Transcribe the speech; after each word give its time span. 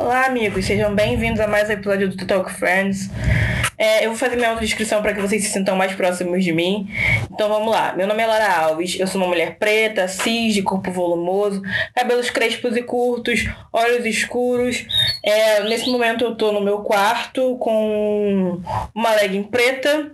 Olá, 0.00 0.24
amigos, 0.24 0.64
sejam 0.64 0.94
bem-vindos 0.94 1.40
a 1.40 1.46
mais 1.46 1.68
um 1.68 1.72
episódio 1.72 2.08
do 2.08 2.26
Talk 2.26 2.50
Friends. 2.50 3.10
É, 3.76 4.06
eu 4.06 4.08
vou 4.08 4.18
fazer 4.18 4.34
minha 4.34 4.48
autodescrição 4.48 5.02
para 5.02 5.12
que 5.12 5.20
vocês 5.20 5.44
se 5.44 5.50
sintam 5.50 5.76
mais 5.76 5.92
próximos 5.92 6.42
de 6.42 6.54
mim. 6.54 6.88
Então 7.30 7.50
vamos 7.50 7.70
lá. 7.70 7.92
Meu 7.92 8.06
nome 8.06 8.22
é 8.22 8.26
Lara 8.26 8.50
Alves, 8.50 8.98
eu 8.98 9.06
sou 9.06 9.20
uma 9.20 9.28
mulher 9.28 9.58
preta, 9.58 10.08
cis, 10.08 10.54
de 10.54 10.62
corpo 10.62 10.90
volumoso, 10.90 11.60
cabelos 11.94 12.30
crespos 12.30 12.78
e 12.78 12.82
curtos, 12.82 13.44
olhos 13.70 14.06
escuros. 14.06 14.86
É, 15.22 15.64
nesse 15.64 15.90
momento 15.90 16.24
eu 16.24 16.34
tô 16.34 16.50
no 16.50 16.62
meu 16.62 16.78
quarto 16.78 17.58
com 17.58 18.58
uma 18.94 19.14
legging 19.16 19.42
preta, 19.42 20.12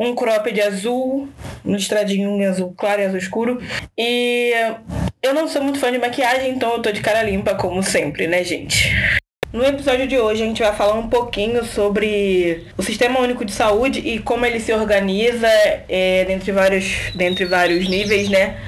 um 0.00 0.14
cropped 0.14 0.58
azul, 0.62 1.28
um 1.62 1.74
listradinho 1.74 2.30
em 2.30 2.46
azul 2.46 2.74
claro 2.74 3.02
e 3.02 3.04
azul 3.04 3.18
escuro. 3.18 3.60
E 3.98 4.54
eu 5.22 5.34
não 5.34 5.46
sou 5.46 5.62
muito 5.62 5.78
fã 5.78 5.92
de 5.92 5.98
maquiagem, 5.98 6.52
então 6.52 6.72
eu 6.72 6.80
tô 6.80 6.90
de 6.90 7.02
cara 7.02 7.22
limpa, 7.22 7.54
como 7.54 7.82
sempre, 7.82 8.26
né, 8.26 8.42
gente? 8.42 8.96
No 9.56 9.64
episódio 9.64 10.06
de 10.06 10.18
hoje 10.18 10.42
a 10.42 10.46
gente 10.46 10.62
vai 10.62 10.74
falar 10.74 10.92
um 10.92 11.08
pouquinho 11.08 11.64
sobre 11.64 12.66
o 12.76 12.82
Sistema 12.82 13.20
Único 13.20 13.42
de 13.42 13.52
Saúde 13.52 14.00
e 14.00 14.18
como 14.18 14.44
ele 14.44 14.60
se 14.60 14.70
organiza 14.70 15.48
é, 15.88 16.26
dentre, 16.26 16.52
vários, 16.52 17.10
dentre 17.14 17.46
vários 17.46 17.88
níveis, 17.88 18.28
né? 18.28 18.58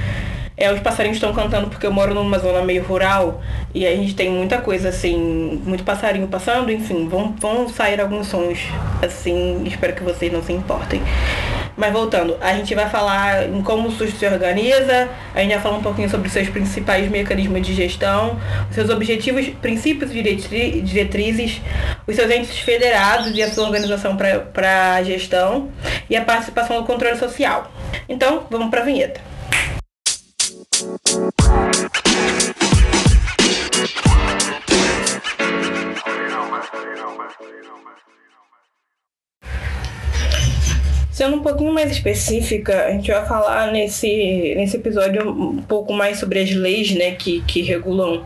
É, 0.57 0.73
os 0.73 0.81
passarinhos 0.81 1.19
estão 1.19 1.35
cantando 1.35 1.69
porque 1.69 1.87
eu 1.87 1.93
moro 1.93 2.15
numa 2.15 2.39
zona 2.39 2.63
meio 2.63 2.83
rural 2.85 3.43
e 3.75 3.87
a 3.87 3.95
gente 3.95 4.15
tem 4.15 4.31
muita 4.31 4.63
coisa 4.63 4.89
assim, 4.89 5.61
muito 5.63 5.85
passarinho 5.85 6.27
passando, 6.27 6.73
enfim, 6.73 7.07
vão, 7.07 7.35
vão 7.39 7.69
sair 7.69 8.01
alguns 8.01 8.29
sons 8.29 8.59
assim, 9.03 9.65
espero 9.67 9.95
que 9.95 10.03
vocês 10.03 10.33
não 10.33 10.43
se 10.43 10.55
importem. 10.55 11.03
Mas 11.79 11.93
voltando, 11.93 12.37
a 12.41 12.53
gente 12.55 12.75
vai 12.75 12.91
falar 12.91 13.49
em 13.49 13.63
como 13.63 13.87
o 13.87 13.93
SUS 13.93 14.13
se 14.15 14.27
organiza, 14.27 15.09
a 15.33 15.41
gente 15.41 15.53
vai 15.53 15.61
falar 15.61 15.77
um 15.77 15.83
pouquinho 15.83 16.11
sobre 16.11 16.29
seus 16.29 16.49
principais 16.49 17.09
mecanismos 17.09 17.65
de 17.65 17.73
gestão, 17.73 18.37
seus 18.73 18.91
objetivos, 18.91 19.47
princípios 19.63 20.11
e 20.11 20.15
diretri 20.15 20.81
diretrizes, 20.83 21.61
os 22.05 22.17
seus 22.17 22.29
entes 22.33 22.59
federados 22.59 23.33
e 23.33 23.43
a 23.45 23.49
sua 23.49 23.67
organização 23.67 24.17
para 24.17 24.95
a 24.95 25.03
gestão 25.05 25.71
e 26.11 26.17
a 26.17 26.25
participação 26.25 26.81
do 26.81 26.85
controle 26.85 27.17
social. 27.17 27.71
Então, 28.09 28.45
vamos 28.51 28.71
para 28.71 28.81
a 28.81 28.85
vinheta. 28.85 29.21
Sendo 41.19 41.35
um 41.35 41.41
pouquinho 41.41 41.75
mais 41.75 41.91
específica, 41.91 42.85
a 42.85 42.93
gente 42.93 43.11
vai 43.11 43.27
falar 43.27 43.73
nesse, 43.73 44.55
nesse 44.55 44.77
episódio 44.77 45.29
um 45.29 45.61
pouco 45.61 45.93
mais 45.93 46.21
sobre 46.21 46.39
as 46.39 46.53
leis 46.53 46.93
né, 46.93 47.11
que, 47.11 47.41
que 47.41 47.61
regulam 47.61 48.25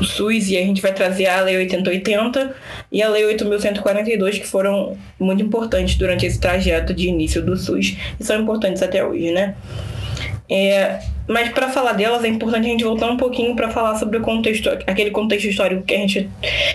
o 0.00 0.04
SUS 0.04 0.48
e 0.48 0.56
a 0.56 0.60
gente 0.60 0.80
vai 0.80 0.94
trazer 0.94 1.26
a 1.26 1.40
Lei 1.40 1.56
8080 1.56 2.54
e 2.92 3.02
a 3.02 3.08
Lei 3.08 3.24
8142 3.24 4.38
que 4.38 4.46
foram 4.46 4.96
muito 5.18 5.42
importantes 5.42 5.96
durante 5.96 6.26
esse 6.26 6.38
trajeto 6.38 6.94
de 6.94 7.08
início 7.08 7.44
do 7.44 7.56
SUS 7.56 7.96
e 8.20 8.22
são 8.22 8.40
importantes 8.40 8.84
até 8.84 9.04
hoje, 9.04 9.32
né? 9.32 9.56
É, 10.50 11.00
mas 11.28 11.50
para 11.50 11.68
falar 11.68 11.92
delas 11.92 12.24
é 12.24 12.28
importante 12.28 12.66
a 12.66 12.70
gente 12.70 12.82
voltar 12.82 13.10
um 13.10 13.18
pouquinho 13.18 13.54
para 13.54 13.68
falar 13.68 13.96
sobre 13.96 14.16
o 14.16 14.22
contexto, 14.22 14.70
aquele 14.86 15.10
contexto 15.10 15.46
histórico 15.46 15.82
que 15.82 15.94
a 15.94 15.98
gente, 15.98 16.28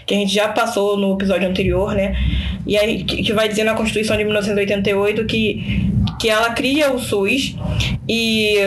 que 0.06 0.14
a 0.14 0.18
gente 0.18 0.32
já 0.32 0.48
passou 0.48 0.96
no 0.96 1.16
episódio 1.16 1.50
anterior, 1.50 1.96
né? 1.96 2.16
E 2.68 2.78
aí 2.78 3.04
que 3.04 3.34
vai 3.34 3.50
dizer 3.50 3.64
na 3.64 3.74
Constituição 3.74 4.16
de 4.16 4.24
1988 4.24 5.26
que, 5.26 5.90
que 6.20 6.30
ela 6.30 6.52
cria 6.52 6.94
o 6.94 7.00
SUS 7.00 7.56
e 8.08 8.58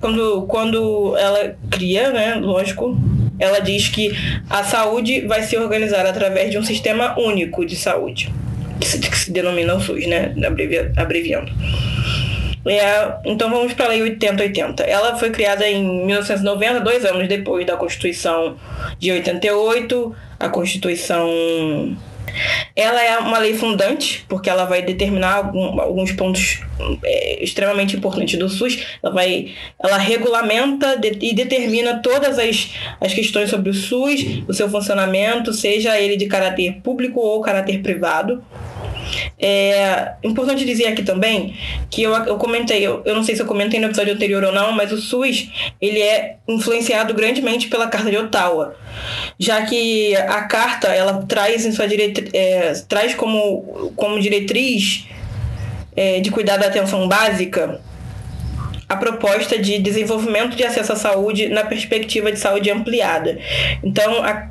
quando, 0.00 0.46
quando 0.46 1.14
ela 1.18 1.54
cria, 1.70 2.10
né, 2.10 2.36
lógico, 2.36 2.98
ela 3.38 3.58
diz 3.58 3.88
que 3.88 4.10
a 4.48 4.64
saúde 4.64 5.20
vai 5.26 5.42
se 5.42 5.54
organizar 5.58 6.06
através 6.06 6.50
de 6.50 6.56
um 6.56 6.62
sistema 6.62 7.14
único 7.20 7.66
de 7.66 7.76
saúde, 7.76 8.32
que 8.80 8.88
se, 8.88 8.98
que 8.98 9.18
se 9.18 9.30
denomina 9.30 9.74
o 9.74 9.80
SUS, 9.80 10.06
né, 10.06 10.34
abreviando. 10.96 11.52
É, 12.66 13.18
então 13.24 13.50
vamos 13.50 13.72
para 13.74 13.86
a 13.86 13.88
Lei 13.88 14.02
8080. 14.02 14.82
Ela 14.82 15.16
foi 15.16 15.30
criada 15.30 15.68
em 15.68 16.06
1990, 16.06 16.80
dois 16.80 17.04
anos 17.04 17.28
depois 17.28 17.64
da 17.64 17.76
Constituição 17.76 18.56
de 18.98 19.12
88. 19.12 20.14
A 20.38 20.48
Constituição 20.48 21.28
ela 22.74 23.02
é 23.02 23.18
uma 23.18 23.38
lei 23.38 23.54
fundante, 23.54 24.24
porque 24.28 24.50
ela 24.50 24.64
vai 24.64 24.82
determinar 24.82 25.36
algum, 25.36 25.80
alguns 25.80 26.12
pontos 26.12 26.60
é, 27.02 27.42
extremamente 27.42 27.96
importantes 27.96 28.38
do 28.38 28.48
SUS. 28.48 28.84
Ela, 29.02 29.12
vai, 29.12 29.52
ela 29.82 29.96
regulamenta 29.96 30.96
de, 30.96 31.16
e 31.20 31.34
determina 31.34 32.00
todas 32.02 32.38
as, 32.38 32.70
as 33.00 33.14
questões 33.14 33.50
sobre 33.50 33.70
o 33.70 33.74
SUS, 33.74 34.42
o 34.46 34.52
seu 34.52 34.68
funcionamento, 34.68 35.52
seja 35.52 35.98
ele 35.98 36.16
de 36.16 36.26
caráter 36.26 36.80
público 36.82 37.20
ou 37.20 37.40
caráter 37.40 37.80
privado. 37.80 38.42
É 39.38 40.12
importante 40.22 40.64
dizer 40.64 40.86
aqui 40.86 41.02
também 41.02 41.54
que 41.90 42.02
eu, 42.02 42.12
eu 42.12 42.36
comentei, 42.36 42.86
eu, 42.86 43.02
eu 43.04 43.14
não 43.14 43.22
sei 43.22 43.36
se 43.36 43.42
eu 43.42 43.46
comentei 43.46 43.78
no 43.80 43.86
episódio 43.86 44.14
anterior 44.14 44.42
ou 44.44 44.52
não, 44.52 44.72
mas 44.72 44.92
o 44.92 44.98
SUS 44.98 45.50
ele 45.80 46.00
é 46.00 46.36
influenciado 46.48 47.14
grandemente 47.14 47.68
pela 47.68 47.88
Carta 47.88 48.10
de 48.10 48.16
Ottawa, 48.16 48.74
já 49.38 49.62
que 49.62 50.16
a 50.16 50.42
carta 50.42 50.88
ela 50.88 51.24
traz 51.26 51.64
em 51.66 51.72
sua 51.72 51.86
diretri, 51.86 52.30
é, 52.32 52.72
traz 52.88 53.14
como, 53.14 53.92
como 53.96 54.20
diretriz 54.20 55.06
é, 55.96 56.20
de 56.20 56.30
cuidar 56.30 56.56
da 56.56 56.66
atenção 56.66 57.08
básica 57.08 57.80
a 58.88 58.96
proposta 58.96 59.58
de 59.58 59.78
desenvolvimento 59.78 60.56
de 60.56 60.64
acesso 60.64 60.92
à 60.92 60.96
saúde 60.96 61.48
na 61.48 61.64
perspectiva 61.64 62.30
de 62.30 62.38
saúde 62.38 62.70
ampliada. 62.70 63.38
Então, 63.82 64.22
a, 64.22 64.48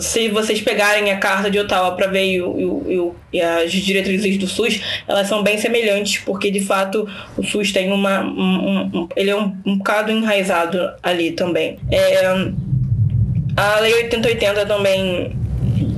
se 0.00 0.28
vocês 0.28 0.60
pegarem 0.60 1.10
a 1.10 1.18
carta 1.18 1.50
de 1.50 1.58
Ottawa 1.58 1.94
para 1.94 2.06
ver 2.06 2.24
e, 2.24 2.42
o, 2.42 3.14
e, 3.32 3.40
as 3.40 3.70
diretrizes 3.72 4.38
do 4.38 4.46
SUS, 4.46 4.80
elas 5.06 5.28
são 5.28 5.42
bem 5.42 5.58
semelhantes, 5.58 6.18
porque 6.24 6.50
de 6.50 6.60
fato 6.60 7.08
o 7.36 7.42
SUS 7.42 7.72
tem 7.72 7.92
uma. 7.92 8.20
Um, 8.20 8.90
um, 8.94 9.08
ele 9.14 9.30
é 9.30 9.36
um, 9.36 9.56
um 9.64 9.78
bocado 9.78 10.10
enraizado 10.10 10.90
ali 11.02 11.32
também. 11.32 11.78
É, 11.90 12.26
a 13.56 13.80
Lei 13.80 13.94
8080 13.94 14.66
também 14.66 15.36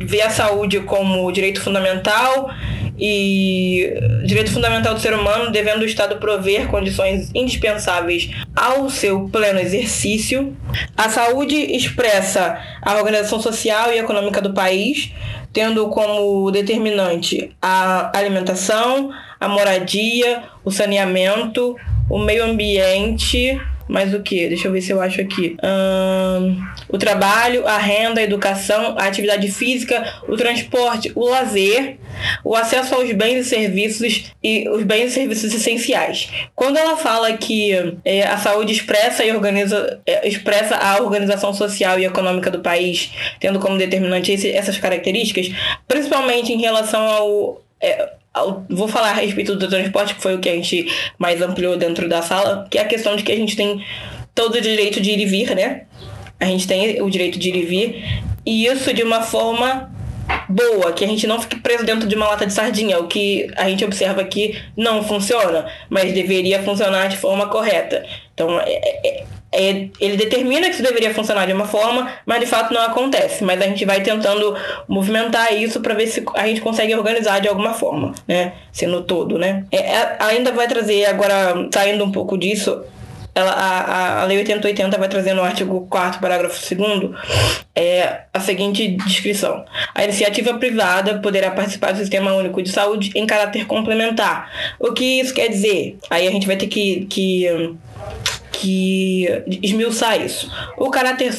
vê 0.00 0.22
a 0.22 0.30
saúde 0.30 0.80
como 0.80 1.30
direito 1.30 1.60
fundamental 1.60 2.50
e 2.98 3.94
direito 4.24 4.52
fundamental 4.52 4.94
do 4.94 5.00
ser 5.00 5.14
humano, 5.14 5.50
devendo 5.50 5.82
o 5.82 5.86
Estado 5.86 6.16
prover 6.16 6.68
condições 6.68 7.30
indispensáveis 7.34 8.30
ao 8.54 8.88
seu 8.90 9.28
pleno 9.28 9.58
exercício. 9.58 10.56
A 10.96 11.08
saúde 11.08 11.54
expressa 11.54 12.58
a 12.82 12.96
organização 12.96 13.40
social 13.40 13.92
e 13.92 13.98
econômica 13.98 14.40
do 14.40 14.52
país, 14.52 15.10
tendo 15.52 15.88
como 15.88 16.50
determinante 16.50 17.50
a 17.60 18.16
alimentação, 18.16 19.10
a 19.40 19.48
moradia, 19.48 20.44
o 20.64 20.70
saneamento, 20.70 21.76
o 22.08 22.18
meio 22.18 22.44
ambiente, 22.44 23.60
mais 23.88 24.14
o 24.14 24.20
que? 24.20 24.48
Deixa 24.48 24.68
eu 24.68 24.72
ver 24.72 24.80
se 24.80 24.90
eu 24.90 25.00
acho 25.00 25.20
aqui. 25.20 25.56
o 26.88 26.98
trabalho, 26.98 27.66
a 27.66 27.78
renda, 27.78 28.20
a 28.20 28.24
educação, 28.24 28.96
a 28.98 29.06
atividade 29.06 29.50
física, 29.50 30.20
o 30.28 30.36
transporte, 30.36 31.12
o 31.14 31.28
lazer, 31.28 31.96
o 32.44 32.54
acesso 32.54 32.94
aos 32.94 33.10
bens 33.12 33.46
e 33.46 33.48
serviços 33.48 34.32
e 34.42 34.68
os 34.68 34.82
bens 34.82 35.06
e 35.06 35.10
serviços 35.10 35.52
essenciais. 35.52 36.30
Quando 36.54 36.76
ela 36.76 36.96
fala 36.96 37.32
que 37.36 37.72
é, 38.04 38.22
a 38.22 38.36
saúde 38.38 38.72
expressa 38.72 39.24
e 39.24 39.32
organiza, 39.32 40.00
é, 40.06 40.26
expressa 40.26 40.76
a 40.76 41.02
organização 41.02 41.52
social 41.52 41.98
e 41.98 42.04
econômica 42.04 42.50
do 42.50 42.60
país, 42.60 43.10
tendo 43.40 43.58
como 43.58 43.78
determinante 43.78 44.32
esse, 44.32 44.50
essas 44.50 44.78
características, 44.78 45.50
principalmente 45.86 46.52
em 46.52 46.60
relação 46.60 47.02
ao 47.02 47.62
é, 47.80 48.10
vou 48.68 48.88
falar 48.88 49.10
a 49.10 49.14
respeito 49.14 49.54
do 49.56 49.68
transporte, 49.68 50.14
que 50.14 50.22
foi 50.22 50.34
o 50.34 50.38
que 50.38 50.48
a 50.48 50.54
gente 50.54 50.86
mais 51.18 51.40
ampliou 51.42 51.76
dentro 51.76 52.08
da 52.08 52.22
sala, 52.22 52.66
que 52.70 52.78
é 52.78 52.82
a 52.82 52.86
questão 52.86 53.16
de 53.16 53.22
que 53.22 53.32
a 53.32 53.36
gente 53.36 53.56
tem 53.56 53.84
todo 54.34 54.56
o 54.56 54.60
direito 54.60 55.00
de 55.00 55.10
ir 55.10 55.20
e 55.20 55.26
vir, 55.26 55.54
né? 55.54 55.82
A 56.40 56.46
gente 56.46 56.66
tem 56.66 57.00
o 57.02 57.10
direito 57.10 57.38
de 57.38 57.50
ir 57.50 57.56
e 57.56 57.64
vir, 57.64 58.22
e 58.44 58.66
isso 58.66 58.92
de 58.92 59.02
uma 59.02 59.22
forma 59.22 59.92
boa, 60.48 60.92
que 60.92 61.04
a 61.04 61.08
gente 61.08 61.26
não 61.26 61.40
fique 61.40 61.56
preso 61.56 61.84
dentro 61.84 62.08
de 62.08 62.14
uma 62.14 62.28
lata 62.28 62.46
de 62.46 62.52
sardinha, 62.52 62.98
o 62.98 63.06
que 63.06 63.50
a 63.56 63.68
gente 63.68 63.84
observa 63.84 64.24
que 64.24 64.60
não 64.76 65.02
funciona, 65.02 65.66
mas 65.88 66.12
deveria 66.12 66.62
funcionar 66.62 67.08
de 67.08 67.16
forma 67.16 67.48
correta. 67.48 68.04
Então, 68.34 68.58
é, 68.60 68.80
é, 69.06 69.24
é, 69.52 69.88
ele 70.00 70.16
determina 70.16 70.68
que 70.68 70.74
isso 70.74 70.82
deveria 70.82 71.12
funcionar 71.12 71.46
de 71.46 71.52
uma 71.52 71.66
forma, 71.66 72.10
mas 72.24 72.40
de 72.40 72.46
fato 72.46 72.72
não 72.72 72.80
acontece. 72.80 73.44
Mas 73.44 73.60
a 73.60 73.66
gente 73.66 73.84
vai 73.84 74.00
tentando 74.00 74.56
movimentar 74.88 75.52
isso 75.54 75.80
para 75.80 75.94
ver 75.94 76.06
se 76.06 76.24
a 76.34 76.46
gente 76.46 76.62
consegue 76.62 76.94
organizar 76.94 77.40
de 77.40 77.48
alguma 77.48 77.74
forma, 77.74 78.14
né? 78.26 78.54
Sendo 78.72 79.02
todo, 79.02 79.38
né? 79.38 79.64
É, 79.70 79.78
é 79.78 80.16
ainda 80.20 80.52
vai 80.52 80.66
trazer, 80.66 81.04
agora 81.04 81.68
saindo 81.70 82.02
um 82.02 82.10
pouco 82.10 82.38
disso, 82.38 82.82
ela, 83.34 83.50
a, 83.50 84.22
a 84.22 84.24
Lei 84.24 84.38
8080 84.38 84.98
vai 84.98 85.08
trazer 85.08 85.32
no 85.32 85.42
artigo 85.42 85.86
4 85.88 86.20
parágrafo 86.20 86.74
2 86.74 87.10
é, 87.74 88.22
a 88.32 88.40
seguinte 88.40 88.88
descrição. 88.88 89.64
A 89.94 90.04
iniciativa 90.04 90.54
privada 90.54 91.18
poderá 91.18 91.50
participar 91.50 91.92
do 91.92 91.98
Sistema 91.98 92.34
Único 92.34 92.62
de 92.62 92.70
Saúde 92.70 93.10
em 93.14 93.26
caráter 93.26 93.66
complementar. 93.66 94.50
O 94.78 94.92
que 94.92 95.20
isso 95.20 95.32
quer 95.32 95.48
dizer? 95.48 95.96
Aí 96.10 96.26
a 96.26 96.30
gente 96.30 96.46
vai 96.46 96.56
ter 96.56 96.66
que, 96.66 97.06
que 97.06 97.74
que 98.62 99.26
esmiuçar 99.60 100.24
isso. 100.24 100.48
O 100.76 100.88
caráter, 100.88 101.32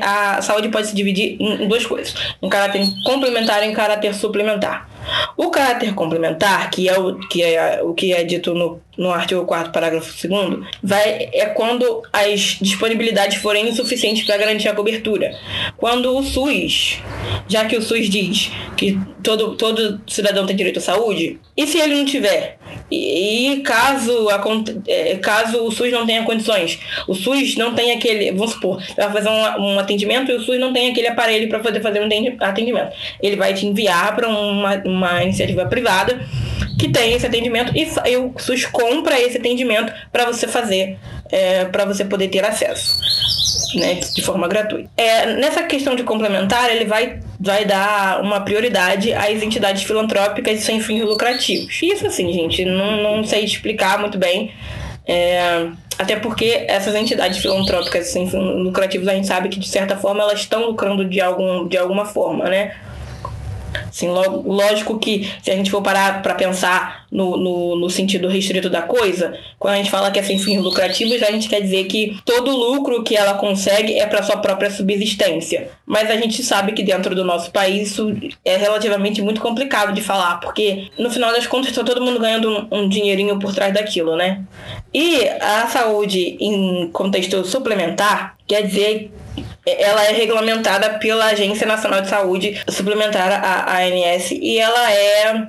a, 0.00 0.36
a, 0.36 0.42
saúde 0.42 0.68
pode 0.68 0.86
se 0.86 0.94
dividir 0.94 1.36
em, 1.40 1.64
em 1.64 1.68
duas 1.68 1.84
coisas: 1.84 2.14
um 2.40 2.48
caráter 2.48 2.86
complementar 3.04 3.66
e 3.66 3.68
um 3.68 3.74
caráter 3.74 4.14
suplementar. 4.14 4.88
O 5.36 5.50
caráter 5.50 5.94
complementar, 5.94 6.70
que 6.70 6.88
é 6.88 6.96
o 6.98 7.18
que 7.18 7.42
é, 7.42 7.82
o 7.82 7.94
que 7.94 8.12
é 8.12 8.22
dito 8.22 8.54
no, 8.54 8.80
no 8.96 9.10
artigo 9.10 9.44
4 9.44 9.72
parágrafo 9.72 10.28
2 10.28 10.66
vai 10.82 11.30
é 11.32 11.46
quando 11.46 12.02
as 12.12 12.58
disponibilidades 12.60 13.38
forem 13.38 13.68
insuficientes 13.68 14.24
para 14.24 14.36
garantir 14.36 14.68
a 14.68 14.74
cobertura. 14.74 15.34
Quando 15.76 16.16
o 16.16 16.22
SUS, 16.22 17.00
já 17.48 17.64
que 17.64 17.76
o 17.76 17.82
SUS 17.82 18.08
diz 18.10 18.52
que 18.76 19.00
todo, 19.22 19.56
todo 19.56 20.00
cidadão 20.06 20.46
tem 20.46 20.54
direito 20.54 20.78
à 20.78 20.82
saúde, 20.82 21.40
e 21.56 21.66
se 21.66 21.78
ele 21.78 21.94
não 21.94 22.04
tiver? 22.04 22.57
E, 22.90 23.52
e 23.52 23.60
caso, 23.60 24.28
é, 24.86 25.16
caso 25.16 25.64
o 25.64 25.70
SUS 25.70 25.92
não 25.92 26.06
tenha 26.06 26.22
condições, 26.22 26.78
o 27.06 27.14
SUS 27.14 27.56
não 27.56 27.74
tem 27.74 27.92
aquele, 27.92 28.32
vamos 28.32 28.52
supor, 28.52 28.82
vai 28.96 29.12
fazer 29.12 29.28
um, 29.28 29.74
um 29.74 29.78
atendimento 29.78 30.30
e 30.30 30.34
o 30.34 30.40
SUS 30.40 30.58
não 30.58 30.72
tem 30.72 30.90
aquele 30.90 31.08
aparelho 31.08 31.48
para 31.48 31.58
poder 31.58 31.80
fazer 31.80 32.00
um 32.00 32.08
atendimento. 32.40 32.92
Ele 33.22 33.36
vai 33.36 33.52
te 33.54 33.66
enviar 33.66 34.14
para 34.16 34.28
uma, 34.28 34.76
uma 34.84 35.22
iniciativa 35.22 35.66
privada 35.66 36.18
que 36.78 36.88
tem 36.88 37.12
esse 37.12 37.26
atendimento 37.26 37.72
e, 37.76 37.86
e 38.08 38.16
o 38.16 38.32
SUS 38.38 38.64
compra 38.66 39.20
esse 39.20 39.36
atendimento 39.36 39.92
para 40.12 40.26
você 40.26 40.46
fazer, 40.46 40.96
é, 41.30 41.64
para 41.66 41.84
você 41.84 42.04
poder 42.04 42.28
ter 42.28 42.44
acesso. 42.44 42.98
Né, 43.74 43.94
de 43.94 44.22
forma 44.22 44.48
gratuita. 44.48 44.88
É, 44.96 45.34
nessa 45.34 45.62
questão 45.62 45.94
de 45.94 46.02
complementar, 46.02 46.70
ele 46.70 46.84
vai, 46.84 47.20
vai 47.38 47.64
dar 47.64 48.22
uma 48.22 48.40
prioridade 48.40 49.12
às 49.12 49.42
entidades 49.42 49.82
filantrópicas 49.82 50.60
sem 50.60 50.80
fins 50.80 51.02
lucrativos. 51.04 51.78
Isso, 51.82 52.06
assim, 52.06 52.32
gente, 52.32 52.64
não, 52.64 53.02
não 53.02 53.24
sei 53.24 53.44
explicar 53.44 53.98
muito 53.98 54.16
bem. 54.16 54.52
É, 55.06 55.66
até 55.98 56.16
porque 56.16 56.64
essas 56.68 56.94
entidades 56.94 57.38
filantrópicas 57.38 58.06
sem 58.08 58.30
fins 58.30 58.40
lucrativos, 58.40 59.08
a 59.08 59.14
gente 59.14 59.26
sabe 59.26 59.48
que, 59.48 59.58
de 59.58 59.68
certa 59.68 59.96
forma, 59.96 60.22
elas 60.22 60.40
estão 60.40 60.66
lucrando 60.66 61.04
de, 61.04 61.20
algum, 61.20 61.66
de 61.66 61.76
alguma 61.76 62.04
forma, 62.04 62.44
né? 62.44 62.76
Assim, 63.88 64.08
lógico 64.08 64.98
que 64.98 65.30
se 65.42 65.50
a 65.50 65.56
gente 65.56 65.70
for 65.70 65.82
parar 65.82 66.22
para 66.22 66.34
pensar 66.34 67.06
no, 67.10 67.36
no, 67.36 67.76
no, 67.76 67.90
sentido 67.90 68.28
restrito 68.28 68.68
da 68.68 68.82
coisa, 68.82 69.38
quando 69.58 69.74
a 69.74 69.76
gente 69.78 69.90
fala 69.90 70.10
que 70.10 70.18
é 70.18 70.22
sem 70.22 70.38
fins 70.38 70.60
lucrativos, 70.60 71.22
a 71.22 71.30
gente 71.30 71.48
quer 71.48 71.60
dizer 71.60 71.84
que 71.84 72.18
todo 72.24 72.50
lucro 72.50 73.02
que 73.02 73.16
ela 73.16 73.34
consegue 73.34 73.98
é 73.98 74.06
para 74.06 74.22
sua 74.22 74.36
própria 74.36 74.70
subsistência. 74.70 75.70
Mas 75.86 76.10
a 76.10 76.16
gente 76.16 76.42
sabe 76.42 76.72
que 76.72 76.82
dentro 76.82 77.14
do 77.14 77.24
nosso 77.24 77.50
país 77.50 77.90
isso 77.90 78.14
é 78.44 78.56
relativamente 78.56 79.22
muito 79.22 79.40
complicado 79.40 79.92
de 79.92 80.02
falar, 80.02 80.40
porque 80.40 80.88
no 80.98 81.10
final 81.10 81.32
das 81.32 81.46
contas 81.46 81.70
está 81.70 81.82
todo 81.82 82.02
mundo 82.02 82.20
ganhando 82.20 82.50
um, 82.50 82.82
um 82.82 82.88
dinheirinho 82.88 83.38
por 83.38 83.54
trás 83.54 83.72
daquilo, 83.72 84.16
né? 84.16 84.42
E 84.92 85.26
a 85.40 85.66
saúde 85.66 86.36
em 86.40 86.88
contexto 86.90 87.44
suplementar 87.44 88.36
quer 88.46 88.62
dizer 88.62 89.10
ela 89.82 90.04
é 90.04 90.12
regulamentada 90.12 90.98
pela 90.98 91.26
Agência 91.26 91.66
Nacional 91.66 92.00
de 92.00 92.08
Saúde 92.08 92.62
Suplementar, 92.68 93.42
a 93.42 93.78
ANS, 93.78 94.30
e 94.30 94.58
ela 94.58 94.92
é. 94.92 95.46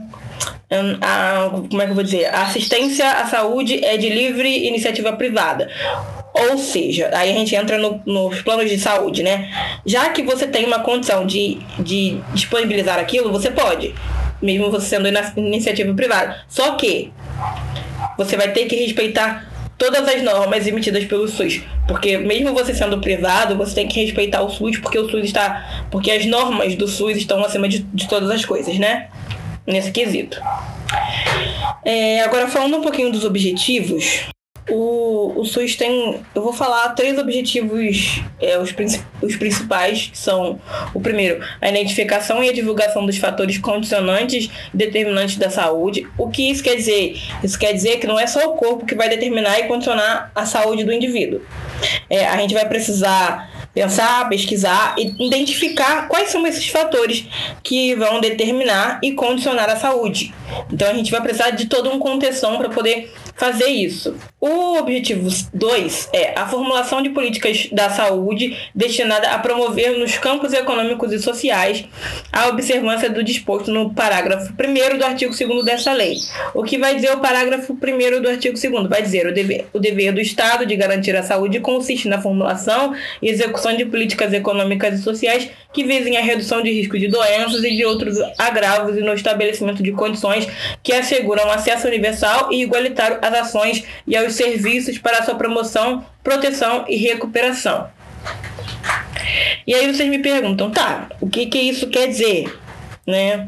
Hum, 0.72 0.98
a, 1.02 1.50
como 1.68 1.82
é 1.82 1.86
que 1.86 1.92
eu 1.92 1.96
vou 1.96 2.04
dizer? 2.04 2.26
A 2.28 2.44
assistência 2.44 3.10
à 3.10 3.26
saúde 3.26 3.84
é 3.84 3.98
de 3.98 4.10
livre 4.10 4.68
iniciativa 4.68 5.14
privada. 5.14 5.70
Ou 6.34 6.58
seja, 6.58 7.10
aí 7.14 7.32
a 7.32 7.34
gente 7.34 7.56
entra 7.56 7.78
no, 7.78 8.02
nos 8.06 8.42
planos 8.42 8.70
de 8.70 8.78
saúde, 8.78 9.24
né? 9.24 9.50
Já 9.86 10.10
que 10.10 10.22
você 10.22 10.46
tem 10.46 10.66
uma 10.66 10.80
condição 10.80 11.26
de, 11.26 11.58
de 11.80 12.22
disponibilizar 12.34 13.00
aquilo, 13.00 13.32
você 13.32 13.50
pode, 13.50 13.96
mesmo 14.42 14.70
você 14.70 14.86
sendo 14.86 15.10
iniciativa 15.38 15.94
privada. 15.94 16.44
Só 16.48 16.76
que 16.76 17.12
você 18.16 18.38
vai 18.38 18.52
ter 18.52 18.66
que 18.66 18.76
respeitar 18.76 19.49
todas 19.80 20.08
as 20.08 20.22
normas 20.22 20.68
emitidas 20.68 21.06
pelo 21.06 21.28
SUS. 21.28 21.62
Porque 21.88 22.18
mesmo 22.18 22.54
você 22.54 22.76
sendo 22.76 23.00
privado, 23.00 23.56
você 23.56 23.74
tem 23.74 23.88
que 23.88 24.04
respeitar 24.04 24.44
o 24.44 24.50
SUS, 24.50 24.78
porque 24.78 25.00
o 25.00 25.10
SUS 25.10 25.24
está. 25.24 25.88
Porque 25.90 26.12
as 26.12 26.26
normas 26.26 26.76
do 26.76 26.88
SUS 26.88 27.18
estão 27.18 27.44
acima 27.44 27.68
de, 27.68 27.80
de 27.80 28.08
todas 28.08 28.30
as 28.30 28.46
coisas, 28.46 28.78
né? 28.78 29.08
Nesse 29.66 29.92
quesito. 29.92 30.40
É, 31.84 32.22
agora 32.22 32.48
falando 32.48 32.78
um 32.78 32.82
pouquinho 32.82 33.12
dos 33.12 33.24
objetivos, 33.24 34.26
o, 34.70 35.34
o 35.36 35.46
SUS 35.46 35.76
tem. 35.76 36.22
Eu 36.34 36.42
vou 36.42 36.54
falar 36.54 36.90
três 36.90 37.18
objetivos, 37.18 38.22
é, 38.40 38.58
os, 38.58 38.74
os 39.22 39.36
principais, 39.36 40.08
que 40.12 40.18
são 40.18 40.60
o 40.94 41.00
primeiro, 41.00 41.44
a 41.62 41.70
identificação 41.70 42.44
e 42.44 42.50
a 42.50 42.54
divulgação 42.54 43.06
dos 43.06 43.18
fatores 43.18 43.58
condicionantes 43.58 44.50
e 44.74 44.78
determinantes 44.78 45.38
da 45.38 45.50
saúde. 45.50 46.08
O 46.18 46.30
que 46.30 46.50
isso 46.50 46.64
quer 46.64 46.76
dizer? 46.76 47.20
Isso 47.44 47.58
quer 47.58 47.74
dizer 47.74 48.00
que 48.00 48.08
não 48.08 48.20
é 48.20 48.28
só 48.28 48.48
o 48.48 48.56
corpo 48.56 48.86
que 48.86 48.96
vai 48.96 49.10
determinar 49.10 49.60
e 49.60 49.64
condicionar 49.68 50.32
a 50.36 50.46
saúde 50.46 50.84
do 50.84 50.94
indivíduo. 50.94 51.42
É, 52.10 52.26
a 52.28 52.38
gente 52.38 52.54
vai 52.54 52.68
precisar 52.68 53.50
pensar, 53.74 54.28
pesquisar 54.28 54.96
e 54.98 55.26
identificar 55.26 56.08
quais 56.08 56.30
são 56.30 56.46
esses 56.46 56.68
fatores 56.68 57.26
que 57.64 57.96
vão 57.96 58.20
determinar 58.20 59.00
e 59.04 59.14
condicionar 59.14 59.70
a 59.70 59.76
saúde. 59.76 60.34
Então 60.72 60.90
a 60.90 60.94
gente 60.94 61.12
vai 61.12 61.22
precisar 61.22 61.52
de 61.52 61.68
todo 61.68 61.90
um 61.90 62.00
contexto 62.00 62.46
para 62.58 62.70
poder 62.70 63.14
fazer 63.36 63.68
isso. 63.68 64.16
O 64.42 64.78
objetivo 64.78 65.28
2 65.54 66.10
é 66.14 66.40
a 66.40 66.48
formulação 66.48 67.02
de 67.02 67.10
políticas 67.10 67.68
da 67.74 67.90
saúde 67.90 68.58
destinada 68.74 69.32
a 69.32 69.38
promover 69.38 69.98
nos 69.98 70.18
campos 70.18 70.54
econômicos 70.54 71.12
e 71.12 71.20
sociais 71.20 71.84
a 72.32 72.48
observância 72.48 73.10
do 73.10 73.22
disposto 73.22 73.70
no 73.70 73.94
parágrafo 73.94 74.54
1 74.54 74.98
do 74.98 75.04
artigo 75.04 75.36
2 75.36 75.66
dessa 75.66 75.92
lei. 75.92 76.16
O 76.54 76.64
que 76.64 76.78
vai 76.78 76.96
dizer 76.96 77.12
o 77.12 77.20
parágrafo 77.20 77.74
1 77.74 78.22
do 78.22 78.30
artigo 78.30 78.58
2 78.58 78.88
Vai 78.88 79.02
dizer 79.02 79.28
o 79.28 79.34
dever, 79.34 79.68
o 79.74 79.80
dever 79.80 80.14
do 80.14 80.22
Estado 80.22 80.66
de 80.66 80.78
garantir 80.78 81.18
a 81.18 81.24
saúde 81.24 81.60
consiste 81.60 82.08
na 82.08 82.22
formulação 82.22 82.96
e 83.22 83.28
execução 83.28 83.76
de 83.76 83.84
políticas 83.84 84.32
econômicas 84.32 85.02
e 85.02 85.04
sociais 85.04 85.50
que 85.74 85.84
visem 85.84 86.16
a 86.16 86.22
redução 86.22 86.64
de 86.64 86.72
risco 86.72 86.98
de 86.98 87.10
doenças 87.10 87.62
e 87.64 87.76
de 87.76 87.86
outros 87.86 88.18
agravos 88.38 88.98
e 88.98 89.02
no 89.02 89.14
estabelecimento 89.14 89.84
de 89.84 89.92
condições 89.92 90.48
que 90.82 90.94
asseguram 90.94 91.52
acesso 91.52 91.88
universal 91.88 92.54
e 92.54 92.64
igualitário 92.64 93.20
às 93.22 93.34
ações 93.34 93.84
e 94.08 94.16
aos 94.16 94.29
serviços 94.34 94.98
para 94.98 95.24
sua 95.24 95.36
promoção, 95.36 96.06
proteção 96.24 96.86
e 96.88 96.96
recuperação. 96.96 97.90
E 99.66 99.74
aí 99.74 99.92
vocês 99.94 100.10
me 100.10 100.20
perguntam, 100.20 100.72
tá, 100.72 101.10
o 101.22 101.30
que, 101.30 101.46
que 101.46 101.60
isso 101.60 101.88
quer 101.90 102.08
dizer? 102.08 102.58
Né? 103.06 103.48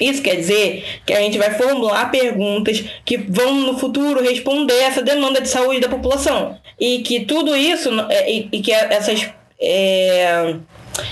Isso 0.00 0.22
quer 0.22 0.36
dizer 0.36 0.84
que 1.06 1.12
a 1.12 1.20
gente 1.20 1.38
vai 1.38 1.52
formular 1.54 2.10
perguntas 2.10 2.84
que 3.04 3.16
vão 3.16 3.54
no 3.60 3.78
futuro 3.78 4.22
responder 4.22 4.74
essa 4.74 5.02
demanda 5.02 5.40
de 5.40 5.48
saúde 5.48 5.80
da 5.80 5.88
população. 5.88 6.58
E 6.80 7.00
que 7.02 7.24
tudo 7.24 7.54
isso, 7.54 7.88
é, 8.08 8.30
e, 8.30 8.48
e 8.50 8.60
que 8.60 8.72
essas. 8.72 9.28
É, 9.60 10.56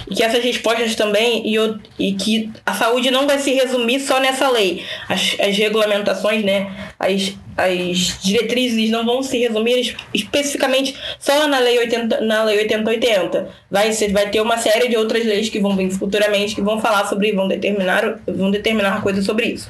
e 0.09 0.15
que 0.15 0.23
essas 0.23 0.43
respostas 0.43 0.95
também 0.95 1.43
e, 1.47 1.57
e 1.99 2.13
que 2.13 2.51
a 2.65 2.75
saúde 2.75 3.11
não 3.11 3.27
vai 3.27 3.39
se 3.39 3.53
resumir 3.53 4.01
só 4.01 4.21
nessa 4.21 4.49
lei. 4.51 4.85
As, 5.09 5.37
as 5.41 5.57
regulamentações, 5.57 6.45
né, 6.45 6.71
as, 6.99 7.35
as 7.57 8.19
diretrizes 8.23 8.91
não 8.91 9.05
vão 9.05 9.23
se 9.23 9.39
resumir 9.39 9.97
especificamente 10.13 10.95
só 11.19 11.47
na 11.47 11.59
lei 11.59 11.79
80, 11.79 12.21
na 12.21 12.45
lei 12.45 12.59
8080. 12.59 13.49
Vai, 13.71 13.91
vai 13.91 14.31
ter 14.31 14.41
uma 14.41 14.59
série 14.59 14.89
de 14.89 14.97
outras 14.97 15.25
leis 15.25 15.49
que 15.49 15.61
vão 15.61 15.77
vir 15.77 15.91
futuramente 15.91 16.55
que 16.55 16.63
vão 16.63 16.81
falar 16.81 17.07
sobre, 17.07 17.33
vão 17.33 17.49
determinar, 17.49 18.21
vão 18.27 18.51
determinar 18.51 19.03
coisas 19.03 19.25
sobre 19.25 19.47
isso. 19.47 19.69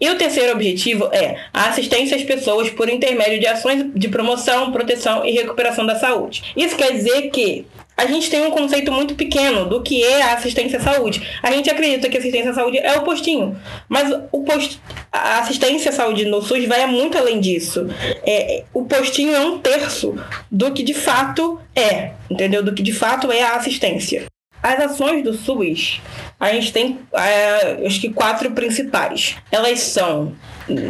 E 0.00 0.08
o 0.08 0.16
terceiro 0.16 0.52
objetivo 0.52 1.08
é 1.12 1.36
a 1.52 1.70
assistência 1.70 2.16
às 2.16 2.22
pessoas 2.22 2.70
por 2.70 2.88
intermédio 2.88 3.40
de 3.40 3.46
ações 3.46 3.84
de 3.94 4.08
promoção, 4.08 4.70
proteção 4.70 5.24
e 5.24 5.32
recuperação 5.32 5.84
da 5.84 5.96
saúde. 5.96 6.44
Isso 6.56 6.76
quer 6.76 6.92
dizer 6.92 7.30
que 7.30 7.66
a 7.98 8.06
gente 8.06 8.30
tem 8.30 8.46
um 8.46 8.52
conceito 8.52 8.92
muito 8.92 9.16
pequeno 9.16 9.68
do 9.68 9.82
que 9.82 10.04
é 10.04 10.22
a 10.22 10.34
assistência 10.34 10.78
à 10.78 10.80
saúde. 10.82 11.20
A 11.42 11.50
gente 11.50 11.68
acredita 11.68 12.08
que 12.08 12.16
a 12.16 12.20
assistência 12.20 12.52
à 12.52 12.54
saúde 12.54 12.78
é 12.78 12.96
o 12.96 13.02
postinho, 13.02 13.60
mas 13.88 14.08
o 14.30 14.44
post... 14.44 14.80
a 15.10 15.40
assistência 15.40 15.90
à 15.90 15.92
saúde 15.92 16.24
no 16.24 16.40
SUS 16.40 16.64
vai 16.66 16.86
muito 16.86 17.18
além 17.18 17.40
disso. 17.40 17.88
É, 18.24 18.62
o 18.72 18.84
postinho 18.84 19.34
é 19.34 19.40
um 19.40 19.58
terço 19.58 20.14
do 20.48 20.70
que 20.70 20.84
de 20.84 20.94
fato 20.94 21.60
é, 21.74 22.12
entendeu? 22.30 22.62
Do 22.62 22.72
que 22.72 22.84
de 22.84 22.92
fato 22.92 23.32
é 23.32 23.42
a 23.42 23.56
assistência. 23.56 24.26
As 24.62 24.80
ações 24.80 25.22
do 25.22 25.32
SUS, 25.34 26.00
a 26.38 26.52
gente 26.52 26.72
tem 26.72 26.98
é, 27.12 27.86
acho 27.86 28.00
que 28.00 28.10
quatro 28.10 28.50
principais. 28.50 29.36
Elas 29.50 29.80
são, 29.80 30.32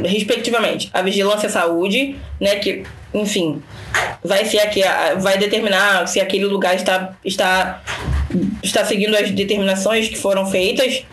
respectivamente, 0.04 0.90
a 0.92 1.02
vigilância 1.02 1.48
à 1.48 1.50
saúde, 1.50 2.16
né, 2.40 2.56
que 2.56 2.84
enfim, 3.12 3.62
vai 4.22 4.44
ser 4.44 4.60
aqui, 4.60 4.82
vai 5.18 5.38
determinar 5.38 6.06
se 6.06 6.20
aquele 6.20 6.44
lugar 6.44 6.74
está, 6.74 7.16
está, 7.24 7.82
está 8.62 8.84
seguindo 8.84 9.16
as 9.16 9.30
determinações 9.30 10.08
que 10.08 10.18
foram 10.18 10.46
feitas. 10.46 11.04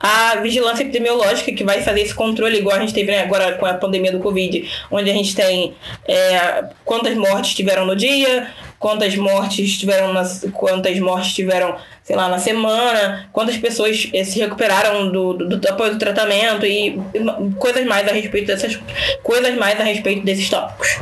A 0.00 0.36
vigilância 0.36 0.82
epidemiológica, 0.82 1.52
que 1.52 1.62
vai 1.62 1.80
fazer 1.82 2.00
esse 2.00 2.14
controle, 2.14 2.58
igual 2.58 2.76
a 2.76 2.80
gente 2.80 2.92
teve 2.92 3.12
né, 3.12 3.20
agora 3.22 3.52
com 3.54 3.66
a 3.66 3.74
pandemia 3.74 4.10
do 4.10 4.18
Covid, 4.18 4.68
onde 4.90 5.10
a 5.10 5.14
gente 5.14 5.34
tem 5.34 5.74
é, 6.08 6.64
quantas 6.84 7.16
mortes 7.16 7.54
tiveram 7.54 7.86
no 7.86 7.94
dia, 7.94 8.48
quantas 8.78 9.14
mortes 9.16 9.78
tiveram 9.78 10.12
nas, 10.12 10.44
quantas 10.52 10.98
mortes 10.98 11.32
tiveram 11.32 11.76
sei 12.04 12.14
lá, 12.14 12.28
na 12.28 12.38
semana, 12.38 13.28
quantas 13.32 13.56
pessoas 13.56 14.10
eh, 14.12 14.24
se 14.24 14.38
recuperaram 14.38 15.10
do, 15.10 15.32
do, 15.32 15.56
do 15.56 15.68
apoio 15.68 15.94
do 15.94 15.98
tratamento 15.98 16.66
e, 16.66 17.00
e 17.14 17.54
coisas 17.58 17.84
mais 17.86 18.06
a 18.06 18.12
respeito 18.12 18.46
dessas 18.46 18.78
coisas 19.22 19.56
mais 19.56 19.80
a 19.80 19.84
respeito 19.84 20.22
desses 20.22 20.48
tópicos. 20.50 20.98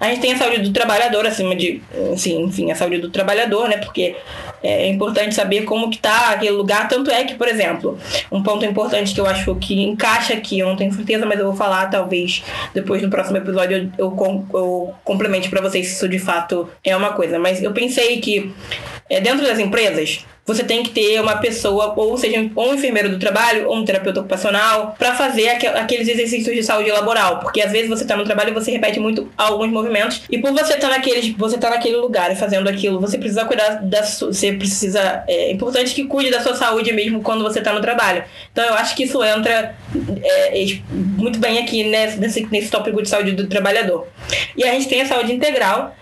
A 0.00 0.06
gente 0.06 0.20
tem 0.20 0.32
a 0.32 0.36
saúde 0.36 0.58
do 0.58 0.72
trabalhador 0.72 1.24
acima 1.24 1.54
de, 1.54 1.80
assim, 2.12 2.42
enfim, 2.42 2.72
a 2.72 2.74
saúde 2.74 2.98
do 2.98 3.08
trabalhador, 3.08 3.68
né? 3.68 3.76
Porque 3.76 4.16
é 4.60 4.88
importante 4.88 5.32
saber 5.32 5.62
como 5.62 5.90
que 5.90 5.98
tá 5.98 6.30
aquele 6.30 6.56
lugar. 6.56 6.88
Tanto 6.88 7.08
é 7.08 7.22
que, 7.22 7.36
por 7.36 7.46
exemplo, 7.46 7.96
um 8.30 8.42
ponto 8.42 8.64
importante 8.64 9.14
que 9.14 9.20
eu 9.20 9.26
acho 9.26 9.54
que 9.54 9.80
encaixa 9.80 10.34
aqui, 10.34 10.58
eu 10.58 10.66
não 10.66 10.76
tenho 10.76 10.92
certeza, 10.92 11.24
mas 11.24 11.38
eu 11.38 11.46
vou 11.46 11.54
falar 11.54 11.86
talvez 11.86 12.42
depois 12.74 13.00
no 13.00 13.10
próximo 13.10 13.36
episódio 13.36 13.92
eu, 13.96 14.16
eu, 14.16 14.46
eu 14.52 14.94
complemente 15.04 15.48
para 15.48 15.62
vocês 15.62 15.86
se 15.86 15.94
isso 15.94 16.08
de 16.08 16.18
fato 16.18 16.68
é 16.82 16.96
uma 16.96 17.12
coisa. 17.12 17.38
Mas 17.38 17.62
eu 17.62 17.72
pensei 17.72 18.20
que 18.20 18.52
é, 19.08 19.20
dentro 19.20 19.44
das 19.44 19.58
empresas, 19.58 20.24
você 20.44 20.64
tem 20.64 20.82
que 20.82 20.90
ter 20.90 21.20
uma 21.20 21.36
pessoa, 21.36 21.94
ou 21.96 22.18
seja, 22.18 22.50
um 22.56 22.74
enfermeiro 22.74 23.08
do 23.08 23.18
trabalho, 23.18 23.68
ou 23.68 23.76
um 23.76 23.84
terapeuta 23.84 24.20
ocupacional, 24.20 24.96
para 24.98 25.14
fazer 25.14 25.48
aqueles 25.48 26.08
exercícios 26.08 26.54
de 26.54 26.62
saúde 26.64 26.90
laboral. 26.90 27.38
Porque 27.38 27.60
às 27.60 27.70
vezes 27.70 27.88
você 27.88 28.04
tá 28.04 28.16
no 28.16 28.24
trabalho 28.24 28.50
e 28.50 28.52
você 28.52 28.72
repete 28.72 28.98
muito 28.98 29.30
alguns 29.38 29.70
movimentos. 29.70 30.22
E 30.28 30.38
por 30.38 30.50
você 30.52 30.74
estar 30.74 30.88
tá 30.88 30.96
naqueles, 30.96 31.28
você 31.36 31.58
tá 31.58 31.70
naquele 31.70 31.96
lugar 31.96 32.32
e 32.32 32.36
fazendo 32.36 32.68
aquilo, 32.68 33.00
você 33.00 33.18
precisa 33.18 33.44
cuidar 33.44 33.82
da. 33.82 34.02
Você 34.02 34.52
precisa. 34.52 35.22
É 35.28 35.52
importante 35.52 35.94
que 35.94 36.04
cuide 36.04 36.30
da 36.30 36.40
sua 36.40 36.56
saúde 36.56 36.92
mesmo 36.92 37.22
quando 37.22 37.44
você 37.44 37.60
tá 37.60 37.72
no 37.72 37.80
trabalho. 37.80 38.24
Então 38.50 38.64
eu 38.64 38.74
acho 38.74 38.96
que 38.96 39.04
isso 39.04 39.22
entra 39.22 39.76
é, 40.24 40.78
muito 40.92 41.38
bem 41.38 41.58
aqui 41.58 41.84
nesse, 41.84 42.48
nesse 42.50 42.68
tópico 42.68 43.00
de 43.00 43.08
saúde 43.08 43.32
do 43.32 43.46
trabalhador. 43.46 44.08
E 44.56 44.64
a 44.64 44.72
gente 44.72 44.88
tem 44.88 45.02
a 45.02 45.06
saúde 45.06 45.32
integral, 45.32 45.94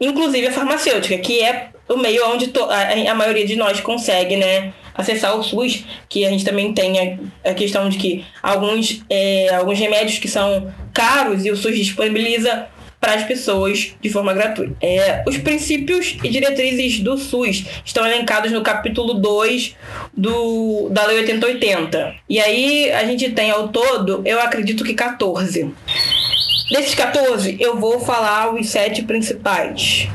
inclusive 0.00 0.46
a 0.46 0.52
farmacêutica, 0.52 1.18
que 1.18 1.40
é 1.42 1.70
o 1.88 1.96
meio 1.96 2.26
onde 2.28 2.52
a, 2.68 3.10
a 3.10 3.14
maioria 3.14 3.46
de 3.46 3.56
nós 3.56 3.80
consegue, 3.80 4.36
né? 4.36 4.72
acessar 4.98 5.38
o 5.38 5.44
SUS, 5.44 5.84
que 6.08 6.26
a 6.26 6.28
gente 6.28 6.44
também 6.44 6.74
tem 6.74 7.20
a, 7.44 7.50
a 7.50 7.54
questão 7.54 7.88
de 7.88 7.96
que 7.96 8.26
alguns, 8.42 9.00
é, 9.08 9.54
alguns 9.54 9.78
remédios 9.78 10.18
que 10.18 10.26
são 10.26 10.72
caros 10.92 11.46
e 11.46 11.52
o 11.52 11.56
SUS 11.56 11.76
disponibiliza 11.76 12.66
para 13.00 13.14
as 13.14 13.22
pessoas 13.22 13.94
de 14.00 14.10
forma 14.10 14.34
gratuita. 14.34 14.74
É, 14.80 15.22
os 15.24 15.38
princípios 15.38 16.16
e 16.22 16.28
diretrizes 16.28 16.98
do 16.98 17.16
SUS 17.16 17.64
estão 17.84 18.04
elencados 18.04 18.50
no 18.50 18.60
capítulo 18.60 19.14
2 19.14 19.76
do, 20.16 20.88
da 20.90 21.06
Lei 21.06 21.18
8080. 21.18 22.16
E 22.28 22.40
aí 22.40 22.90
a 22.90 23.04
gente 23.04 23.30
tem 23.30 23.52
ao 23.52 23.68
todo, 23.68 24.22
eu 24.24 24.40
acredito 24.40 24.82
que 24.82 24.94
14. 24.94 25.72
Desses 26.70 26.94
14, 26.94 27.56
eu 27.58 27.78
vou 27.78 27.98
falar 27.98 28.54
os 28.54 28.68
sete 28.68 29.02
principais. 29.02 30.06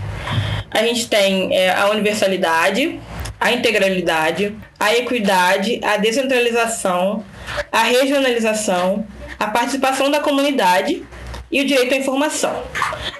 A 0.69 0.83
gente 0.83 1.07
tem 1.07 1.51
é, 1.55 1.73
a 1.73 1.89
universalidade, 1.89 2.99
a 3.41 3.51
integralidade, 3.51 4.55
a 4.79 4.95
equidade, 4.95 5.79
a 5.83 5.97
descentralização, 5.97 7.25
a 7.71 7.81
regionalização, 7.81 9.07
a 9.39 9.47
participação 9.47 10.11
da 10.11 10.19
comunidade 10.19 11.03
e 11.53 11.61
o 11.61 11.65
direito 11.65 11.93
à 11.93 11.97
informação. 11.97 12.63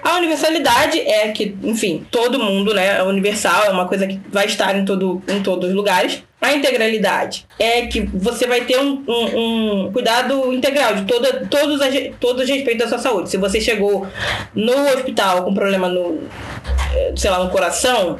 A 0.02 0.16
universalidade 0.16 0.98
é 0.98 1.28
que, 1.28 1.56
enfim, 1.62 2.04
todo 2.10 2.38
mundo, 2.38 2.74
né, 2.74 2.98
é 2.98 3.02
universal, 3.04 3.64
é 3.64 3.70
uma 3.70 3.86
coisa 3.86 4.08
que 4.08 4.20
vai 4.28 4.46
estar 4.46 4.76
em, 4.76 4.84
todo, 4.84 5.22
em 5.28 5.40
todos 5.40 5.70
os 5.70 5.74
lugares. 5.74 6.22
A 6.40 6.52
integralidade 6.52 7.46
é 7.58 7.86
que 7.86 8.02
você 8.02 8.46
vai 8.46 8.62
ter 8.62 8.78
um, 8.78 9.02
um, 9.08 9.86
um 9.86 9.92
cuidado 9.92 10.52
integral 10.52 10.94
de 10.96 11.04
toda, 11.04 11.46
todos, 11.46 11.80
as, 11.80 11.94
todos 12.20 12.42
os 12.42 12.50
respeitos 12.50 12.84
da 12.84 12.88
sua 12.88 12.98
saúde. 12.98 13.30
Se 13.30 13.38
você 13.38 13.60
chegou 13.60 14.06
no 14.54 14.88
hospital 14.88 15.44
com 15.44 15.54
problema 15.54 15.88
no, 15.88 16.20
sei 17.16 17.30
lá, 17.30 17.42
no 17.42 17.50
coração, 17.50 18.18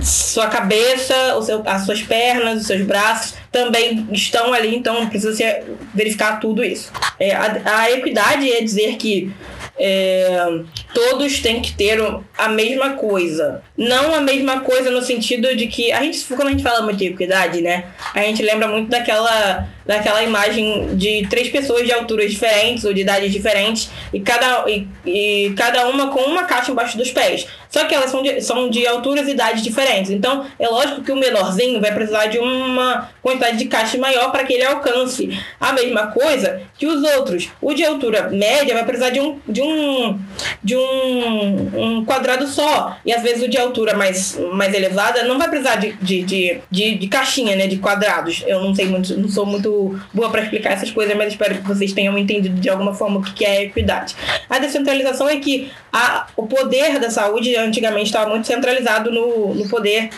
sua 0.00 0.46
cabeça, 0.46 1.36
o 1.36 1.42
seu, 1.42 1.62
as 1.66 1.84
suas 1.84 2.00
pernas, 2.00 2.62
os 2.62 2.66
seus 2.66 2.82
braços 2.82 3.34
também 3.52 4.08
estão 4.12 4.54
ali, 4.54 4.74
então 4.74 5.06
precisa 5.08 5.34
se 5.34 5.62
verificar 5.94 6.40
tudo 6.40 6.64
isso. 6.64 6.90
É, 7.18 7.34
a, 7.34 7.80
a 7.80 7.90
equidade 7.90 8.50
é 8.50 8.62
dizer 8.62 8.96
que 8.96 9.32
é, 9.78 10.60
todos 10.94 11.40
têm 11.40 11.60
que 11.60 11.72
ter 11.74 11.98
a 12.36 12.48
mesma 12.48 12.94
coisa. 12.94 13.62
Não 13.76 14.14
a 14.14 14.20
mesma 14.20 14.60
coisa 14.60 14.90
no 14.90 15.02
sentido 15.02 15.54
de 15.54 15.66
que 15.66 15.92
a 15.92 16.02
gente, 16.02 16.24
quando 16.24 16.48
a 16.48 16.50
gente 16.50 16.62
fala 16.62 16.82
muito 16.82 16.98
de 16.98 17.06
equidade, 17.06 17.60
né? 17.60 17.86
A 18.14 18.20
gente 18.20 18.42
lembra 18.42 18.68
muito 18.68 18.88
daquela, 18.88 19.68
daquela 19.84 20.22
imagem 20.22 20.96
de 20.96 21.26
três 21.28 21.48
pessoas 21.48 21.84
de 21.84 21.92
alturas 21.92 22.30
diferentes 22.30 22.84
ou 22.84 22.92
de 22.92 23.02
idades 23.02 23.30
diferentes 23.32 23.90
e 24.12 24.20
cada, 24.20 24.68
e, 24.68 24.86
e 25.04 25.52
cada 25.56 25.86
uma 25.88 26.08
com 26.08 26.20
uma 26.20 26.44
caixa 26.44 26.72
embaixo 26.72 26.96
dos 26.96 27.10
pés. 27.10 27.46
Só 27.76 27.84
que 27.84 27.94
elas 27.94 28.10
são 28.10 28.22
de, 28.22 28.40
são 28.40 28.70
de 28.70 28.86
alturas 28.86 29.28
e 29.28 29.32
idades 29.32 29.62
diferentes. 29.62 30.10
Então, 30.10 30.46
é 30.58 30.66
lógico 30.66 31.02
que 31.02 31.12
o 31.12 31.16
menorzinho 31.16 31.78
vai 31.78 31.92
precisar 31.92 32.24
de 32.24 32.38
uma 32.38 33.10
quantidade 33.22 33.58
de 33.58 33.66
caixa 33.66 33.98
maior 33.98 34.32
para 34.32 34.44
que 34.44 34.54
ele 34.54 34.64
alcance 34.64 35.38
a 35.60 35.74
mesma 35.74 36.06
coisa 36.06 36.62
que 36.78 36.86
os 36.86 37.02
outros. 37.02 37.50
O 37.60 37.74
de 37.74 37.84
altura 37.84 38.30
média 38.30 38.72
vai 38.72 38.82
precisar 38.82 39.10
de 39.10 39.20
um, 39.20 39.38
de 39.46 39.60
um, 39.60 40.18
de 40.64 40.74
um, 40.74 41.98
um 41.98 42.04
quadrado 42.06 42.46
só. 42.46 42.96
E 43.04 43.12
às 43.12 43.22
vezes 43.22 43.42
o 43.42 43.48
de 43.48 43.58
altura 43.58 43.94
mais, 43.94 44.38
mais 44.54 44.72
elevada 44.72 45.24
não 45.24 45.38
vai 45.38 45.50
precisar 45.50 45.76
de, 45.76 45.92
de, 46.00 46.22
de, 46.22 46.58
de, 46.70 46.94
de 46.94 47.08
caixinha, 47.08 47.56
né? 47.56 47.66
De 47.66 47.76
quadrados. 47.76 48.42
Eu 48.46 48.60
não 48.60 48.74
sei 48.74 48.86
muito, 48.86 49.14
não 49.20 49.28
sou 49.28 49.44
muito 49.44 50.00
boa 50.14 50.30
para 50.30 50.40
explicar 50.40 50.72
essas 50.72 50.90
coisas, 50.90 51.14
mas 51.14 51.32
espero 51.32 51.56
que 51.56 51.68
vocês 51.68 51.92
tenham 51.92 52.16
entendido 52.16 52.58
de 52.58 52.70
alguma 52.70 52.94
forma 52.94 53.20
o 53.20 53.22
que 53.22 53.44
é 53.44 53.64
equidade. 53.64 54.16
A 54.48 54.58
descentralização 54.58 55.28
é 55.28 55.36
que 55.36 55.70
a, 55.92 56.26
o 56.36 56.46
poder 56.46 56.98
da 56.98 57.10
saúde 57.10 57.54
antigamente 57.66 58.06
estava 58.06 58.30
muito 58.30 58.46
centralizado 58.46 59.10
no, 59.10 59.54
no 59.54 59.68
poder 59.68 60.10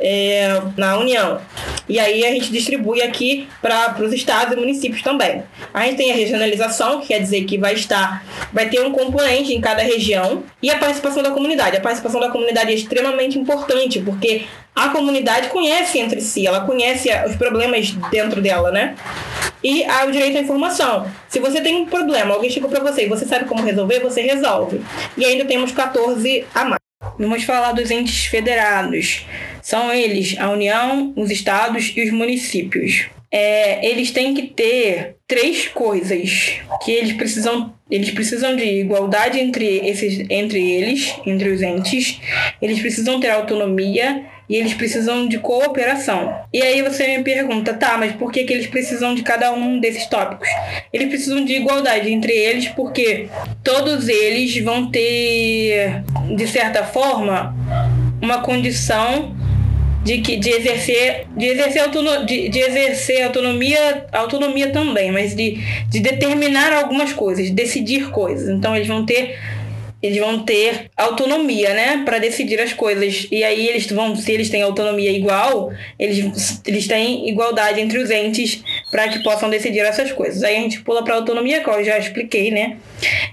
é, 0.00 0.60
na 0.76 0.98
União. 0.98 1.40
E 1.88 2.00
aí 2.00 2.24
a 2.24 2.32
gente 2.32 2.50
distribui 2.50 3.00
aqui 3.00 3.48
para 3.62 3.96
os 4.00 4.12
estados 4.12 4.56
e 4.56 4.56
municípios 4.56 5.02
também. 5.02 5.44
A 5.72 5.84
gente 5.84 5.96
tem 5.96 6.10
a 6.10 6.14
regionalização, 6.14 7.00
que 7.00 7.08
quer 7.08 7.20
dizer 7.20 7.44
que 7.44 7.58
vai 7.58 7.74
estar, 7.74 8.24
vai 8.52 8.68
ter 8.68 8.80
um 8.80 8.90
componente 8.90 9.54
em 9.54 9.60
cada 9.60 9.82
região, 9.82 10.42
e 10.60 10.68
a 10.68 10.78
participação 10.78 11.22
da 11.22 11.30
comunidade. 11.30 11.76
A 11.76 11.80
participação 11.80 12.20
da 12.20 12.28
comunidade 12.28 12.72
é 12.72 12.74
extremamente 12.74 13.38
importante, 13.38 14.00
porque 14.00 14.46
a 14.74 14.88
comunidade 14.88 15.48
conhece 15.48 15.98
entre 15.98 16.20
si, 16.20 16.46
ela 16.46 16.60
conhece 16.60 17.08
os 17.26 17.36
problemas 17.36 17.92
dentro 18.10 18.42
dela, 18.42 18.70
né? 18.70 18.96
E 19.62 19.84
há 19.84 20.04
o 20.04 20.12
direito 20.12 20.38
à 20.38 20.40
informação. 20.40 21.06
Se 21.28 21.38
você 21.38 21.60
tem 21.60 21.76
um 21.76 21.86
problema, 21.86 22.34
alguém 22.34 22.50
chegou 22.50 22.68
para 22.68 22.80
você 22.80 23.06
e 23.06 23.08
você 23.08 23.24
sabe 23.24 23.46
como 23.46 23.64
resolver, 23.64 24.00
você 24.00 24.20
resolve. 24.20 24.80
E 25.16 25.24
ainda 25.24 25.44
temos 25.44 25.72
14 25.72 26.44
a 26.54 26.64
mais. 26.64 26.85
Vamos 27.18 27.44
falar 27.44 27.72
dos 27.72 27.90
entes 27.90 28.26
federados. 28.26 29.26
São 29.62 29.92
eles 29.92 30.36
a 30.38 30.50
União, 30.50 31.12
os 31.16 31.30
estados 31.30 31.92
e 31.96 32.02
os 32.02 32.12
municípios. 32.12 33.06
É, 33.30 33.84
eles 33.84 34.10
têm 34.10 34.34
que 34.34 34.42
ter 34.42 35.16
três 35.26 35.66
coisas 35.68 36.60
que 36.84 36.92
eles 36.92 37.12
precisam 37.14 37.74
eles 37.90 38.10
precisam 38.10 38.56
de 38.56 38.64
igualdade 38.64 39.38
entre 39.38 39.78
esses 39.86 40.24
entre 40.30 40.60
eles 40.72 41.14
entre 41.26 41.48
os 41.50 41.62
entes 41.62 42.20
eles 42.62 42.80
precisam 42.80 43.18
ter 43.18 43.30
autonomia 43.30 44.24
e 44.48 44.56
eles 44.56 44.74
precisam 44.74 45.26
de 45.26 45.38
cooperação. 45.38 46.34
E 46.52 46.62
aí 46.62 46.82
você 46.82 47.16
me 47.16 47.24
pergunta, 47.24 47.74
tá, 47.74 47.96
mas 47.98 48.12
por 48.12 48.30
que, 48.30 48.44
que 48.44 48.52
eles 48.52 48.66
precisam 48.66 49.14
de 49.14 49.22
cada 49.22 49.52
um 49.52 49.80
desses 49.80 50.06
tópicos? 50.06 50.48
Eles 50.92 51.08
precisam 51.08 51.44
de 51.44 51.54
igualdade 51.54 52.12
entre 52.12 52.32
eles 52.32 52.68
porque 52.68 53.28
todos 53.62 54.08
eles 54.08 54.56
vão 54.62 54.90
ter, 54.90 56.02
de 56.34 56.46
certa 56.46 56.84
forma, 56.84 57.54
uma 58.20 58.40
condição 58.40 59.34
de, 60.06 60.18
que, 60.18 60.36
de 60.36 60.50
exercer 60.50 61.26
de 61.36 61.46
exercer, 61.46 61.82
autono, 61.82 62.24
de, 62.24 62.48
de 62.48 62.60
exercer 62.60 63.22
autonomia 63.22 64.06
autonomia 64.12 64.70
também 64.70 65.10
mas 65.10 65.34
de, 65.34 65.58
de 65.90 65.98
determinar 65.98 66.72
algumas 66.72 67.12
coisas 67.12 67.46
de 67.46 67.50
decidir 67.50 68.10
coisas 68.10 68.48
então 68.48 68.76
eles 68.76 68.86
vão 68.86 69.04
ter 69.04 69.36
eles 70.06 70.18
vão 70.18 70.40
ter 70.40 70.90
autonomia, 70.96 71.74
né, 71.74 72.02
para 72.04 72.18
decidir 72.18 72.60
as 72.60 72.72
coisas. 72.72 73.26
E 73.30 73.42
aí 73.44 73.68
eles 73.68 73.90
vão, 73.90 74.16
se 74.16 74.32
eles 74.32 74.48
têm 74.48 74.62
autonomia 74.62 75.10
igual, 75.10 75.72
eles, 75.98 76.60
eles 76.66 76.86
têm 76.86 77.28
igualdade 77.28 77.80
entre 77.80 77.98
os 77.98 78.10
entes 78.10 78.62
para 78.90 79.08
que 79.08 79.22
possam 79.22 79.50
decidir 79.50 79.80
essas 79.80 80.12
coisas. 80.12 80.42
Aí 80.42 80.56
a 80.56 80.60
gente 80.60 80.80
pula 80.82 81.02
para 81.02 81.14
autonomia, 81.14 81.62
que 81.62 81.68
eu 81.68 81.84
já 81.84 81.98
expliquei, 81.98 82.50
né? 82.50 82.76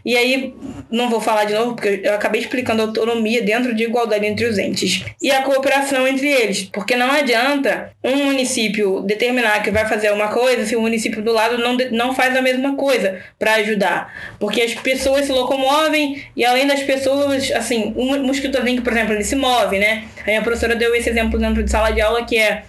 E 0.06 0.18
aí 0.18 0.54
não 0.94 1.10
vou 1.10 1.20
falar 1.20 1.46
de 1.46 1.56
novo 1.56 1.74
porque 1.74 2.02
eu 2.04 2.14
acabei 2.14 2.40
explicando 2.40 2.84
a 2.84 2.86
autonomia 2.86 3.42
dentro 3.42 3.74
de 3.74 3.84
igualdade 3.84 4.28
entre 4.28 4.46
os 4.46 4.60
entes 4.60 5.04
e 5.20 5.32
a 5.32 5.42
cooperação 5.42 6.08
entre 6.08 6.28
eles, 6.28 6.70
porque 6.72 6.96
não 6.96 7.12
adianta 7.12 7.92
um 8.04 8.26
município 8.26 9.02
determinar 9.02 9.64
que 9.64 9.72
vai 9.72 9.88
fazer 9.88 10.12
uma 10.12 10.28
coisa 10.28 10.66
se 10.68 10.76
o 10.76 10.82
município 10.82 11.24
do 11.24 11.34
lado 11.34 11.58
não, 11.58 11.76
não 11.92 12.14
faz 12.14 12.38
a 12.38 12.42
mesma 12.44 12.76
coisa 12.76 13.20
para 13.40 13.56
ajudar, 13.56 14.36
porque 14.40 14.62
as 14.62 14.76
pessoas 14.76 15.26
se 15.26 15.32
locomovem 15.32 16.24
e 16.38 16.46
além 16.46 16.68
das 16.68 16.84
pessoas, 16.84 17.52
assim, 17.54 17.92
um 17.98 18.24
mosquitozinho, 18.24 18.84
por 18.84 18.94
exemplo, 18.94 19.14
ele 19.14 19.24
se 19.24 19.36
move, 19.36 19.80
né? 19.80 20.04
A 20.22 20.26
minha 20.26 20.42
professora 20.44 20.76
deu 20.76 20.94
esse 20.94 21.10
exemplo 21.10 21.40
dentro 21.40 21.64
de 21.64 21.72
sala 21.72 21.90
de 21.90 22.02
aula 22.02 22.24
que 22.24 22.38
é 22.38 22.64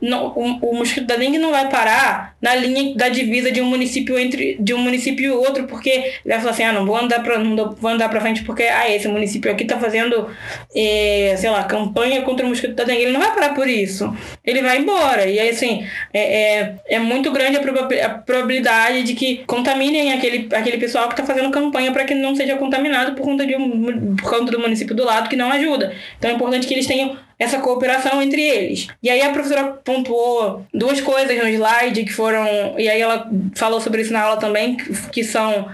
não, 0.00 0.26
o, 0.26 0.70
o 0.70 0.76
mosquito 0.76 1.06
da 1.06 1.16
dengue 1.16 1.38
não 1.38 1.50
vai 1.50 1.68
parar 1.70 2.36
na 2.40 2.54
linha 2.54 2.94
da 2.94 3.08
divisa 3.08 3.50
de 3.50 3.60
um 3.60 3.64
município 3.64 4.18
entre 4.18 4.56
de 4.60 4.74
um 4.74 4.78
município 4.78 5.24
e 5.24 5.30
outro, 5.30 5.64
porque 5.64 5.90
ele 5.90 6.12
vai 6.26 6.38
falar 6.38 6.50
assim, 6.50 6.64
ah, 6.64 6.72
não 6.72 6.84
vou 6.84 6.96
andar 6.96 7.22
para 7.22 7.38
não 7.38 7.72
vou 7.72 7.90
andar 7.90 8.08
para 8.08 8.20
frente 8.20 8.44
porque 8.44 8.64
ah, 8.64 8.90
esse 8.90 9.08
município 9.08 9.50
aqui 9.50 9.64
tá 9.64 9.78
fazendo, 9.78 10.28
é, 10.74 11.34
sei 11.38 11.50
lá, 11.50 11.64
campanha 11.64 12.22
contra 12.22 12.44
o 12.44 12.48
mosquito 12.48 12.74
da 12.74 12.84
dengue. 12.84 13.02
Ele 13.02 13.12
não 13.12 13.20
vai 13.20 13.34
parar 13.34 13.54
por 13.54 13.66
isso. 13.68 14.14
Ele 14.44 14.60
vai 14.62 14.78
embora. 14.78 15.26
E 15.26 15.38
aí, 15.38 15.48
assim, 15.48 15.86
é, 16.12 16.60
é, 16.60 16.74
é 16.88 16.98
muito 16.98 17.32
grande 17.32 17.56
a, 17.56 17.60
proba 17.60 17.88
a 18.04 18.08
probabilidade 18.10 19.02
de 19.02 19.14
que 19.14 19.44
contaminem 19.46 20.12
aquele, 20.12 20.48
aquele 20.52 20.78
pessoal 20.78 21.08
que 21.08 21.14
está 21.14 21.24
fazendo 21.24 21.50
campanha 21.50 21.90
para 21.92 22.04
que 22.04 22.14
não 22.14 22.34
seja 22.34 22.56
contaminado 22.56 23.14
por 23.14 23.22
conta, 23.22 23.46
de 23.46 23.56
um, 23.56 24.14
por 24.16 24.30
conta 24.30 24.52
do 24.52 24.60
município 24.60 24.94
do 24.94 25.04
lado 25.04 25.28
que 25.28 25.36
não 25.36 25.50
ajuda. 25.50 25.94
Então 26.18 26.30
é 26.30 26.34
importante 26.34 26.66
que 26.66 26.74
eles 26.74 26.86
tenham 26.86 27.16
essa 27.38 27.58
cooperação 27.58 28.22
entre 28.22 28.42
eles. 28.42 28.88
E 29.02 29.10
aí 29.10 29.20
a 29.22 29.30
professora 29.30 29.64
pontuou 29.84 30.66
duas 30.72 31.00
coisas 31.00 31.36
no 31.36 31.48
slide 31.48 32.04
que 32.04 32.12
foram. 32.12 32.74
E 32.78 32.88
aí 32.88 33.00
ela 33.00 33.30
falou 33.54 33.80
sobre 33.80 34.02
isso 34.02 34.12
na 34.12 34.22
aula 34.22 34.36
também, 34.38 34.76
que 35.12 35.22
são 35.22 35.68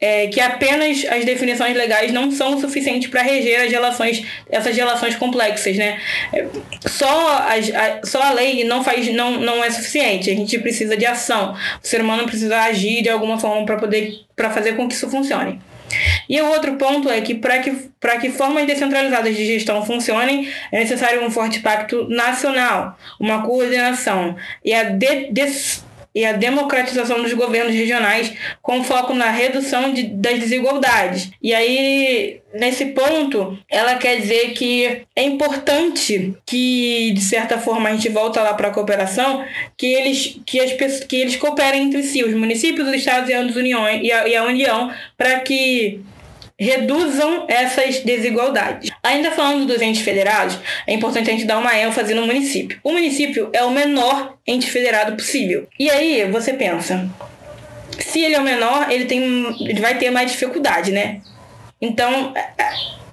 é, 0.00 0.28
que 0.28 0.40
apenas 0.40 1.04
as 1.04 1.24
definições 1.24 1.76
legais 1.76 2.10
não 2.10 2.30
são 2.30 2.58
suficientes 2.58 3.10
para 3.10 3.20
reger 3.22 3.60
as 3.60 3.70
relações, 3.70 4.24
essas 4.48 4.74
relações 4.74 5.14
complexas, 5.16 5.76
né? 5.76 6.00
Só, 6.86 7.38
as, 7.38 7.70
a, 7.74 8.00
só 8.04 8.22
a 8.22 8.32
lei 8.32 8.64
não, 8.64 8.82
faz, 8.82 9.12
não, 9.12 9.38
não 9.38 9.62
é 9.62 9.70
suficiente. 9.70 10.30
A 10.30 10.34
gente 10.34 10.58
precisa 10.58 10.96
de 10.96 11.04
ação. 11.04 11.54
O 11.82 11.86
ser 11.86 12.00
humano 12.00 12.24
precisa 12.24 12.60
agir 12.60 13.02
de 13.02 13.10
alguma 13.10 13.38
forma 13.38 13.66
para 13.66 13.76
poder 13.76 14.20
para 14.34 14.48
fazer 14.48 14.74
com 14.74 14.88
que 14.88 14.94
isso 14.94 15.10
funcione. 15.10 15.60
E 16.28 16.40
o 16.40 16.46
outro 16.46 16.76
ponto 16.76 17.08
é 17.10 17.20
que 17.20 17.34
para 17.34 17.58
que, 17.58 17.90
que 18.20 18.30
formas 18.30 18.66
descentralizadas 18.66 19.36
de 19.36 19.46
gestão 19.46 19.84
funcionem, 19.84 20.48
é 20.70 20.78
necessário 20.78 21.24
um 21.24 21.30
forte 21.30 21.60
pacto 21.60 22.08
nacional, 22.08 22.98
uma 23.18 23.42
coordenação. 23.42 24.36
E 24.64 24.72
a 24.72 24.84
de, 24.84 25.30
des, 25.32 25.84
e 26.14 26.24
a 26.24 26.32
democratização 26.32 27.22
dos 27.22 27.32
governos 27.32 27.74
regionais 27.74 28.32
com 28.60 28.82
foco 28.82 29.14
na 29.14 29.30
redução 29.30 29.92
de, 29.92 30.04
das 30.04 30.38
desigualdades. 30.38 31.30
E 31.42 31.54
aí, 31.54 32.40
nesse 32.52 32.86
ponto, 32.86 33.58
ela 33.68 33.94
quer 33.94 34.20
dizer 34.20 34.52
que 34.52 35.02
é 35.14 35.22
importante 35.22 36.34
que, 36.44 37.12
de 37.12 37.20
certa 37.20 37.58
forma, 37.58 37.88
a 37.88 37.92
gente 37.92 38.08
volta 38.08 38.42
lá 38.42 38.54
para 38.54 38.68
a 38.68 38.72
cooperação, 38.72 39.44
que 39.76 39.86
eles, 39.86 40.40
que, 40.44 40.60
as, 40.60 41.04
que 41.04 41.16
eles 41.16 41.36
cooperem 41.36 41.84
entre 41.84 42.02
si, 42.02 42.24
os 42.24 42.34
municípios, 42.34 42.88
os 42.88 42.94
estados 42.94 43.30
e 43.30 43.34
as 43.34 43.54
uniões, 43.54 44.02
e 44.02 44.10
a, 44.10 44.28
e 44.28 44.36
a 44.36 44.44
União, 44.44 44.90
para 45.16 45.40
que 45.40 46.00
reduzam 46.60 47.46
essas 47.48 48.00
desigualdades. 48.00 48.90
Ainda 49.02 49.30
falando 49.30 49.66
dos 49.66 49.80
entes 49.80 50.02
federados, 50.02 50.58
é 50.86 50.92
importante 50.92 51.30
a 51.30 51.32
gente 51.32 51.46
dar 51.46 51.58
uma 51.58 51.76
ênfase 51.76 52.12
no 52.12 52.26
município. 52.26 52.78
O 52.84 52.92
município 52.92 53.48
é 53.52 53.64
o 53.64 53.70
menor 53.70 54.36
ente 54.46 54.70
federado 54.70 55.16
possível. 55.16 55.66
E 55.78 55.90
aí 55.90 56.30
você 56.30 56.52
pensa, 56.52 57.08
se 57.98 58.20
ele 58.20 58.34
é 58.34 58.40
o 58.40 58.44
menor, 58.44 58.90
ele 58.90 59.06
tem, 59.06 59.20
ele 59.60 59.80
vai 59.80 59.96
ter 59.96 60.10
mais 60.10 60.30
dificuldade, 60.30 60.92
né? 60.92 61.20
Então 61.80 62.34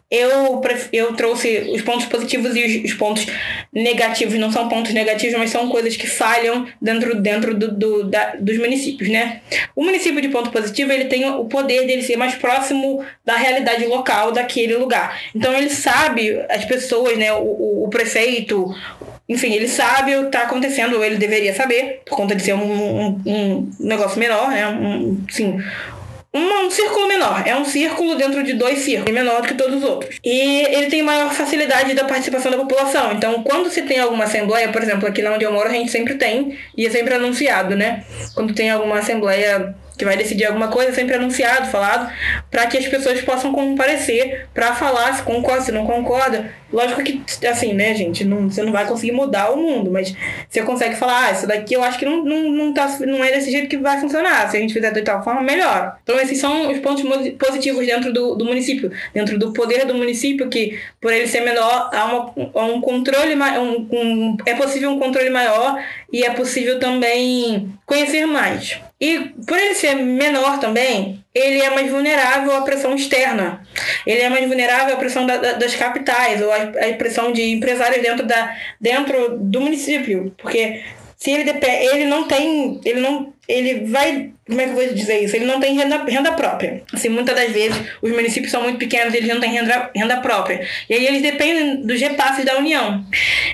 eu, 0.10 0.62
eu 0.94 1.14
trouxe 1.14 1.70
os 1.74 1.82
pontos 1.82 2.06
positivos 2.06 2.56
e 2.56 2.64
os, 2.64 2.92
os, 2.92 2.98
pontos 2.98 3.28
negativos. 3.74 4.40
Não 4.40 4.52
são 4.52 4.70
pontos 4.70 4.94
negativos, 4.94 5.38
mas 5.38 5.50
são 5.50 5.68
coisas 5.68 5.98
que 5.98 6.08
falham 6.08 6.66
dentro, 6.82 7.16
dentro 7.22 7.54
do, 7.54 7.72
do 7.74 8.04
da, 8.04 8.36
dos 8.40 8.58
municípios, 8.58 9.10
né? 9.10 9.42
O 9.76 9.84
município 9.84 10.22
de 10.22 10.30
ponto 10.30 10.50
positivo, 10.50 10.94
ele 10.94 11.06
tem 11.06 11.30
o 11.30 11.46
poder 11.46 11.86
dele 11.86 12.02
ser 12.02 12.16
mais 12.16 12.36
próximo 12.36 13.04
da 13.26 13.36
realidade 13.36 13.86
local 13.86 14.32
daquele 14.32 14.78
lugar. 14.78 15.22
Então, 15.36 15.54
ele 15.54 15.70
sabe, 15.70 16.40
as 16.50 16.64
pessoas, 16.64 17.18
né? 17.18 17.34
O, 17.34 17.44
o, 17.44 17.84
o 17.86 17.90
prefeito, 17.90 18.74
enfim, 19.28 19.54
ele 19.54 19.68
sabe 19.68 20.16
o 20.16 20.22
que 20.22 20.28
está 20.28 20.44
acontecendo, 20.44 20.96
ou 20.96 21.04
ele 21.04 21.18
deveria 21.18 21.54
saber, 21.54 22.02
por 22.06 22.16
conta 22.16 22.34
de 22.34 22.44
ser 22.44 22.54
um, 22.54 22.62
um, 22.64 23.22
um 23.26 23.74
negócio 23.78 24.18
menor, 24.18 24.50
né? 24.50 24.66
Um, 24.70 25.22
sim, 25.30 25.62
um, 26.38 26.70
círculo 26.70 27.08
menor. 27.08 27.44
É 27.46 27.56
um 27.56 27.66
círculo 27.66 28.16
dentro 28.16 28.44
de 28.44 28.54
dois 28.54 28.80
círculos, 28.80 29.14
menor 29.14 29.42
do 29.42 29.48
que 29.48 29.54
todos 29.54 29.78
os 29.78 29.84
outros. 29.84 30.20
E 30.24 30.62
ele 30.76 30.88
tem 30.88 31.02
maior 31.02 31.34
facilidade 31.34 31.94
da 31.94 32.06
participação 32.06 32.52
da 32.52 32.58
população. 32.58 33.12
Então, 33.14 33.44
quando 33.44 33.70
se 33.70 33.82
tem 33.84 34.00
alguma 34.00 34.26
assembleia, 34.26 34.70
por 34.70 34.82
exemplo, 34.82 35.08
aqui 35.08 35.22
na 35.22 35.32
onde 35.32 35.46
eu 35.46 35.52
moro, 35.52 35.70
a 35.70 35.72
gente 35.72 35.92
sempre 35.92 36.16
tem, 36.16 36.58
e 36.76 36.86
é 36.86 36.90
sempre 36.90 37.14
anunciado, 37.14 37.76
né? 37.76 38.04
Quando 38.34 38.54
tem 38.54 38.70
alguma 38.70 39.00
assembleia 39.00 39.76
que 39.98 40.06
vai 40.06 40.16
decidir 40.16 40.46
alguma 40.46 40.68
coisa, 40.68 40.94
sempre 40.94 41.16
anunciado, 41.16 41.68
falado, 41.70 42.12
para 42.52 42.68
que 42.68 42.78
as 42.78 42.88
pessoas 42.88 43.20
possam 43.22 43.52
comparecer 43.52 44.48
para 44.54 44.76
falar 44.76 45.14
se 45.14 45.24
concorda, 45.24 45.62
se 45.62 45.72
não 45.72 45.86
concorda. 45.86 46.52
Lógico 46.72 47.02
que, 47.02 47.24
assim, 47.48 47.74
né, 47.74 47.96
gente, 47.96 48.26
não, 48.26 48.50
você 48.50 48.62
não 48.62 48.74
vai 48.74 48.86
conseguir 48.86 49.14
mudar 49.14 49.52
o 49.52 49.58
mundo, 49.58 49.90
mas 49.90 50.14
você 50.50 50.62
consegue 50.64 50.96
falar, 50.96 51.28
ah, 51.28 51.32
isso 51.32 51.48
daqui 51.48 51.74
eu 51.74 51.82
acho 51.82 51.98
que 51.98 52.06
não, 52.06 52.24
não, 52.26 52.50
não, 52.50 52.74
tá, 52.74 52.98
não 53.00 53.24
é 53.24 53.32
desse 53.32 53.50
jeito 53.50 53.70
que 53.70 53.78
vai 53.78 54.00
funcionar. 54.02 54.50
Se 54.52 54.58
a 54.58 54.60
gente 54.60 54.74
fizer 54.74 54.92
de 54.92 55.02
tal 55.02 55.24
forma, 55.24 55.42
melhor. 55.42 55.98
Então, 56.04 56.20
esses 56.20 56.38
são 56.38 56.70
os 56.70 56.80
pontos 56.80 57.04
positivos 57.40 57.86
dentro 57.86 58.12
do, 58.12 58.36
do 58.36 58.44
município, 58.44 58.92
dentro 59.14 59.40
do 59.40 59.54
poder 59.54 59.86
do 59.86 59.94
município, 59.94 60.50
que 60.50 60.78
por 61.00 61.14
ele 61.14 61.28
ser 61.28 61.42
menor, 61.42 61.90
há, 61.94 62.06
uma, 62.06 62.52
há 62.54 62.66
um 62.66 62.82
controle, 62.82 63.34
um, 63.36 63.88
um, 63.92 64.38
é 64.46 64.54
possível 64.54 64.92
um 64.92 65.00
controle 65.00 65.30
maior 65.30 65.82
e 66.12 66.24
é 66.24 66.32
possível 66.32 66.80
também 66.80 67.74
conhecer 67.86 68.26
mais. 68.26 68.78
E 69.00 69.20
por 69.46 69.58
ele 69.58 69.76
ser 69.76 69.96
menor 69.96 70.60
também, 70.60 71.24
ele 71.34 71.62
é 71.62 71.70
mais 71.70 71.92
vulnerável 71.92 72.56
à 72.56 72.62
pressão 72.62 72.96
externa. 72.96 73.62
Ele 74.06 74.22
é 74.22 74.30
mais 74.30 74.48
vulnerável 74.48 74.96
à 74.96 74.98
pressão 74.98 75.26
da, 75.26 75.38
da, 75.38 75.54
das 75.54 75.76
capitais 75.76 76.42
ou 76.42 76.52
à, 76.52 76.58
à 76.58 76.94
pressão 76.98 77.32
de 77.32 77.44
empresários 77.44 78.02
dentro, 78.02 78.26
da, 78.26 78.56
dentro 78.82 79.38
do 79.38 79.62
município. 79.62 80.34
Porque 80.38 80.82
se 81.16 81.32
ele 81.32 81.52
ele 81.52 82.06
não 82.06 82.28
tem, 82.28 82.82
ele 82.84 83.00
não, 83.00 83.34
ele 83.48 83.86
vai, 83.86 84.32
como 84.48 84.62
é 84.62 84.66
que 84.66 84.70
eu 84.72 84.76
vou 84.76 84.94
dizer 84.94 85.24
isso? 85.24 85.36
Ele 85.36 85.46
não 85.46 85.60
tem 85.60 85.76
renda, 85.76 86.04
renda 86.04 86.32
própria. 86.32 86.82
Assim, 86.92 87.10
muitas 87.10 87.36
das 87.36 87.52
vezes 87.52 87.80
os 88.02 88.12
municípios 88.12 88.52
são 88.52 88.64
muito 88.64 88.80
pequenos, 88.80 89.14
eles 89.14 89.30
não 89.30 89.40
têm 89.40 89.52
renda, 89.52 89.92
renda 89.96 90.18
própria. 90.18 90.68
E 90.90 90.94
aí 90.96 91.06
eles 91.06 91.22
dependem 91.22 91.82
dos 91.82 92.00
repasses 92.02 92.46
da 92.46 92.58
União. 92.58 93.06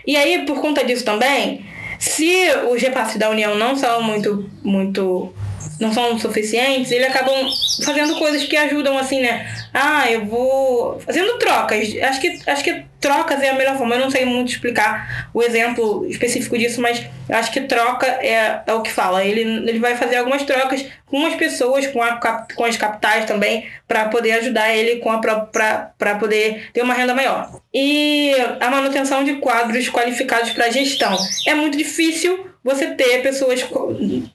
E 0.08 0.16
aí, 0.16 0.46
por 0.46 0.62
conta 0.62 0.86
disso 0.86 1.04
também, 1.04 1.66
se 2.04 2.50
os 2.70 2.82
repasses 2.82 3.18
da 3.18 3.30
União 3.30 3.56
não 3.56 3.78
são 3.78 4.04
muito, 4.04 4.50
muito 4.62 5.34
não 5.80 5.94
são 5.94 6.18
suficientes, 6.20 6.92
eles 6.92 7.08
acabam 7.08 7.48
fazendo 7.84 8.18
coisas 8.18 8.44
que 8.44 8.56
ajudam 8.56 8.98
assim, 8.98 9.22
né? 9.22 9.48
Ah, 9.74 10.10
eu 10.12 10.26
vou 10.26 11.00
fazendo 11.00 11.38
trocas. 11.38 11.94
Acho 12.02 12.22
que 12.22 12.40
acho 12.46 12.64
que 12.64 12.86
trocas 13.00 13.42
é 13.42 13.50
a 13.50 13.56
melhor 13.56 13.78
forma. 13.78 13.96
Eu 13.96 14.02
não 14.02 14.12
sei 14.12 14.26
muito 14.26 14.52
explicar 14.52 15.30
o 15.34 15.42
exemplo 15.42 16.06
específico 16.08 16.58
disso, 16.58 16.82
mas 16.82 17.04
acho 17.30 17.52
que 17.52 17.62
troca 17.62 18.06
é, 18.06 18.62
é 18.66 18.74
o 18.74 18.82
que 18.82 18.92
fala. 18.92 19.24
Ele, 19.26 19.42
ele 19.42 19.80
vai 19.80 19.96
fazer 19.96 20.18
algumas 20.18 20.44
trocas 20.44 20.86
com 21.06 21.26
as 21.26 21.36
pessoas, 21.36 21.86
com, 21.88 22.02
a, 22.02 22.16
com 22.56 22.64
as 22.64 22.78
capitais 22.78 23.26
também, 23.26 23.68
para 23.88 24.06
poder 24.06 24.32
ajudar 24.34 24.74
ele 24.74 25.00
com 25.00 25.12
a 25.12 25.20
para 25.20 26.16
poder 26.20 26.70
ter 26.74 26.82
uma 26.82 26.94
renda 26.94 27.14
maior. 27.14 27.60
E 27.74 28.34
a 28.60 28.70
manutenção 28.70 29.24
de 29.24 29.36
quadros 29.36 29.90
qualificados 29.90 30.52
para 30.52 30.70
gestão. 30.70 31.18
É 31.48 31.54
muito 31.54 31.78
difícil 31.78 32.53
você 32.64 32.88
ter 32.88 33.22
pessoas 33.22 33.66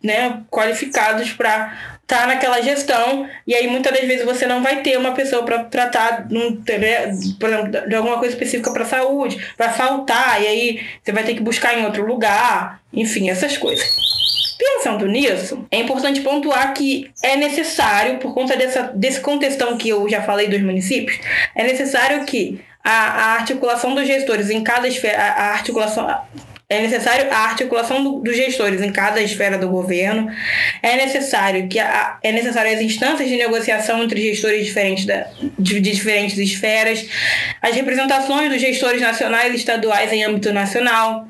né, 0.03 0.43
qualificadas 0.51 1.31
para 1.31 1.97
estar 2.03 2.21
tá 2.21 2.27
naquela 2.27 2.61
gestão 2.61 3.29
e 3.47 3.55
aí 3.55 3.67
muitas 3.69 3.93
das 3.93 4.07
vezes 4.07 4.25
você 4.25 4.47
não 4.47 4.63
vai 4.63 4.83
ter 4.83 4.99
uma 4.99 5.13
pessoa 5.13 5.45
para 5.45 5.65
tratar 5.65 6.27
por 7.39 7.49
exemplo 7.49 7.89
de 7.89 7.95
alguma 7.95 8.19
coisa 8.19 8.35
específica 8.35 8.73
para 8.73 8.85
saúde 8.85 9.39
vai 9.57 9.73
faltar 9.73 10.43
e 10.43 10.47
aí 10.47 10.87
você 11.03 11.13
vai 11.13 11.25
ter 11.25 11.35
que 11.35 11.43
buscar 11.43 11.79
em 11.79 11.85
outro 11.85 12.05
lugar 12.07 12.81
enfim 12.93 13.31
essas 13.31 13.57
coisas. 13.57 13.87
Pensando 14.59 15.07
nisso, 15.07 15.65
é 15.71 15.79
importante 15.79 16.21
pontuar 16.21 16.75
que 16.75 17.09
é 17.23 17.37
necessário, 17.37 18.19
por 18.19 18.35
conta 18.35 18.57
dessa, 18.57 18.91
desse 18.95 19.21
contextão 19.21 19.79
que 19.79 19.89
eu 19.89 20.09
já 20.09 20.21
falei 20.21 20.49
dos 20.49 20.61
municípios, 20.61 21.17
é 21.55 21.63
necessário 21.63 22.25
que 22.25 22.61
a, 22.83 22.91
a 22.91 23.33
articulação 23.35 23.95
dos 23.95 24.07
gestores 24.07 24.51
em 24.51 24.65
cada 24.65 24.89
esfera, 24.89 25.23
a 25.23 25.53
articulação, 25.53 26.09
é 26.71 26.83
necessário 26.83 27.33
a 27.33 27.39
articulação 27.39 28.05
do, 28.05 28.21
dos 28.21 28.37
gestores 28.37 28.83
em 28.83 28.93
cada 28.93 29.23
esfera 29.23 29.57
do 29.57 29.71
governo. 29.71 30.31
É 30.83 30.97
necessário 30.97 31.67
que 31.67 31.79
a, 31.79 32.19
é 32.23 32.31
necessário 32.31 32.75
as 32.75 32.83
instâncias 32.83 33.27
de 33.27 33.37
negociação 33.37 34.03
entre 34.03 34.21
gestores 34.21 34.67
diferentes 34.67 35.07
da, 35.07 35.27
de, 35.59 35.81
de 35.81 35.91
diferentes 35.91 36.37
esferas, 36.37 37.09
as 37.63 37.75
representações 37.75 38.51
dos 38.51 38.61
gestores 38.61 39.01
nacionais 39.01 39.55
e 39.55 39.57
estaduais 39.57 40.13
em 40.13 40.23
âmbito 40.25 40.53
nacional, 40.53 41.27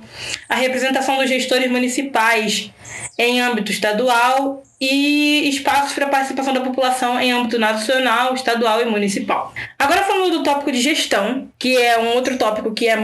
a 0.48 0.56
representação 0.56 1.16
dos 1.18 1.28
gestores 1.28 1.70
municipais 1.70 2.72
em 3.16 3.40
âmbito 3.40 3.70
estadual 3.70 4.62
e 4.80 5.48
espaços 5.48 5.92
para 5.92 6.06
participação 6.06 6.54
da 6.54 6.60
população 6.60 7.20
em 7.20 7.32
âmbito 7.32 7.58
nacional, 7.58 8.32
estadual 8.34 8.80
e 8.80 8.84
municipal. 8.84 9.52
Agora 9.76 10.04
falando 10.04 10.38
do 10.38 10.42
tópico 10.44 10.70
de 10.70 10.80
gestão, 10.80 11.48
que 11.58 11.76
é 11.76 11.98
um 11.98 12.14
outro 12.14 12.38
tópico 12.38 12.72
que 12.72 12.88
é 12.88 12.96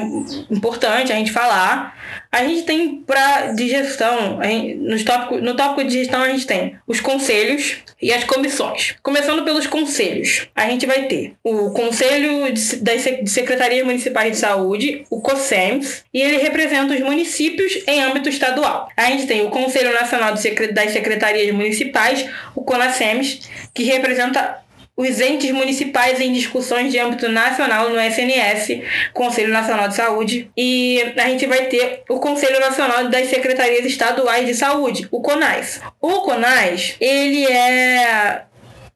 importante 0.51 1.13
a 1.13 1.17
gente 1.17 1.33
falar, 1.33 1.97
A 2.35 2.43
gente 2.43 2.63
tem 2.65 2.97
para 2.97 3.53
de 3.53 3.69
gestão, 3.69 4.43
gente, 4.43 4.75
no, 4.75 5.05
tópico, 5.05 5.37
no 5.37 5.55
tópico 5.55 5.85
de 5.85 5.99
gestão 6.01 6.21
a 6.21 6.29
gente 6.31 6.45
tem 6.45 6.77
os 6.85 6.99
conselhos 6.99 7.77
e 8.03 8.13
as 8.13 8.25
comissões. 8.25 8.97
Começando 9.05 9.45
pelos 9.45 9.69
conselhos, 9.69 10.49
a 10.53 10.67
gente 10.69 10.85
vai 10.85 11.05
ter 11.05 11.35
o 11.45 11.71
Conselho 11.71 12.53
de, 12.53 12.77
das 12.79 13.03
Secretarias 13.27 13.87
Municipais 13.87 14.33
de 14.33 14.39
Saúde, 14.39 15.05
o 15.09 15.21
COSEMS, 15.21 16.05
e 16.13 16.21
ele 16.21 16.39
representa 16.39 16.93
os 16.93 17.01
municípios 17.01 17.85
em 17.87 18.03
âmbito 18.03 18.29
estadual. 18.29 18.89
A 18.97 19.05
gente 19.13 19.29
tem 19.29 19.47
o 19.47 19.51
Conselho 19.51 19.95
Nacional 19.95 20.35
das 20.35 20.91
Secretarias 20.91 21.55
Municipais, 21.55 22.29
o 22.57 22.65
CONASEMS, 22.65 23.49
que 23.73 23.85
representa 23.85 24.64
os 24.97 25.21
entes 25.21 25.51
municipais 25.51 26.21
em 26.21 26.33
discussões 26.33 26.93
de 26.93 26.99
âmbito 26.99 27.29
nacional 27.29 27.91
no 27.91 28.01
SNS, 28.01 28.83
Conselho 29.13 29.53
Nacional 29.53 29.89
de 29.89 29.95
Saúde, 29.97 30.51
e 30.57 31.03
a 31.17 31.29
gente 31.29 31.47
vai 31.47 31.67
ter 31.67 32.03
o 32.09 32.21
Conselho 32.21 32.61
Nacional 32.61 33.09
das 33.09 33.29
Secretarias 33.29 33.85
Estaduais 33.85 34.47
de 34.47 34.55
Saúde, 34.55 35.09
o 35.11 35.21
CONAS. 35.21 35.81
O 36.01 36.21
CONAS, 36.21 36.97
ele 37.01 37.45
é 37.45 38.45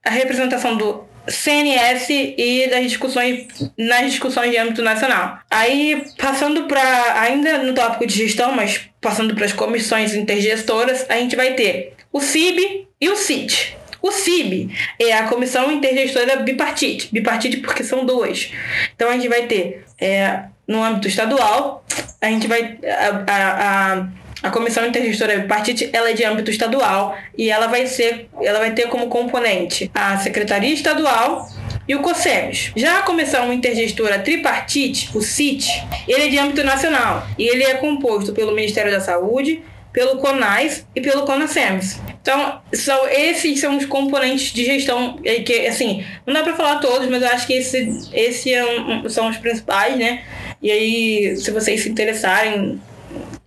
a 0.04 0.10
representação 0.10 0.76
do 0.76 1.08
CNS 1.26 2.08
e 2.10 2.68
das 2.70 2.84
discussões 2.84 3.46
nas 3.76 4.10
discussões 4.10 4.50
de 4.50 4.56
âmbito 4.56 4.82
nacional. 4.82 5.38
Aí, 5.50 6.04
passando 6.16 6.64
para 6.64 7.20
ainda 7.20 7.58
no 7.58 7.74
tópico 7.74 8.06
de 8.06 8.14
gestão, 8.14 8.52
mas 8.52 8.88
passando 9.00 9.34
para 9.34 9.44
as 9.44 9.52
comissões 9.52 10.14
intergestoras, 10.14 11.04
a 11.08 11.16
gente 11.16 11.36
vai 11.36 11.54
ter 11.54 11.94
o 12.12 12.20
CIB 12.20 12.88
e 13.00 13.08
o 13.10 13.16
CIT. 13.16 13.77
O 14.02 14.10
CIB 14.10 14.70
é 14.98 15.12
a 15.12 15.24
Comissão 15.24 15.70
Intergestora 15.72 16.36
Bipartite. 16.36 17.08
Bipartite 17.12 17.58
porque 17.58 17.82
são 17.82 18.04
duas. 18.04 18.50
Então 18.94 19.08
a 19.08 19.12
gente 19.14 19.28
vai 19.28 19.46
ter 19.46 19.84
é, 20.00 20.44
no 20.66 20.82
âmbito 20.82 21.08
estadual, 21.08 21.84
a 22.20 22.26
gente 22.26 22.46
vai. 22.46 22.78
A, 22.84 23.32
a, 23.32 23.94
a, 23.94 24.08
a 24.40 24.50
Comissão 24.50 24.86
Intergestora 24.86 25.38
Bipartite 25.38 25.90
ela 25.92 26.10
é 26.10 26.12
de 26.12 26.24
âmbito 26.24 26.50
estadual 26.50 27.16
e 27.36 27.50
ela 27.50 27.66
vai 27.66 27.86
ser. 27.86 28.28
Ela 28.40 28.60
vai 28.60 28.72
ter 28.72 28.88
como 28.88 29.08
componente 29.08 29.90
a 29.94 30.16
Secretaria 30.18 30.72
Estadual 30.72 31.48
e 31.88 31.94
o 31.94 32.00
COSEBS. 32.00 32.72
Já 32.76 32.98
a 32.98 33.02
Comissão 33.02 33.52
Intergestora 33.52 34.18
Tripartite, 34.18 35.10
o 35.16 35.22
CIT, 35.22 35.66
ele 36.06 36.24
é 36.24 36.28
de 36.28 36.38
âmbito 36.38 36.62
nacional 36.62 37.26
e 37.38 37.48
ele 37.48 37.64
é 37.64 37.74
composto 37.74 38.32
pelo 38.32 38.52
Ministério 38.54 38.92
da 38.92 39.00
Saúde, 39.00 39.62
pelo 39.92 40.18
CONAS 40.18 40.86
e 40.94 41.00
pelo 41.00 41.24
CONASEMS. 41.24 42.00
Então, 42.20 42.60
são, 42.72 43.08
esses 43.08 43.60
são 43.60 43.76
os 43.76 43.86
componentes 43.86 44.52
de 44.52 44.64
gestão 44.64 45.18
que, 45.44 45.66
assim, 45.66 46.04
não 46.26 46.34
dá 46.34 46.42
para 46.42 46.54
falar 46.54 46.78
todos, 46.78 47.08
mas 47.08 47.22
eu 47.22 47.28
acho 47.28 47.46
que 47.46 47.54
esse, 47.54 48.10
esse 48.12 48.52
é 48.52 48.64
um, 48.64 49.08
são 49.08 49.28
os 49.28 49.36
principais, 49.38 49.96
né? 49.96 50.22
E 50.60 50.70
aí, 50.70 51.36
se 51.36 51.50
vocês 51.50 51.82
se 51.82 51.88
interessarem, 51.88 52.80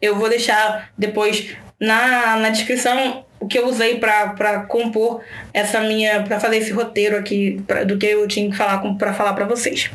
eu 0.02 0.16
vou 0.16 0.30
deixar 0.30 0.90
depois 0.98 1.50
na, 1.80 2.38
na 2.38 2.50
descrição 2.50 3.24
o 3.40 3.48
que 3.48 3.58
eu 3.58 3.68
usei 3.68 3.98
para 3.98 4.66
compor 4.68 5.22
essa 5.54 5.80
minha, 5.82 6.24
para 6.24 6.40
fazer 6.40 6.58
esse 6.58 6.72
roteiro 6.72 7.18
aqui 7.18 7.62
pra, 7.68 7.84
do 7.84 7.98
que 7.98 8.06
eu 8.06 8.28
tinha 8.28 8.50
que 8.50 8.56
falar 8.56 8.78
para 8.96 9.14
falar 9.14 9.34
para 9.34 9.46
vocês. 9.46 9.90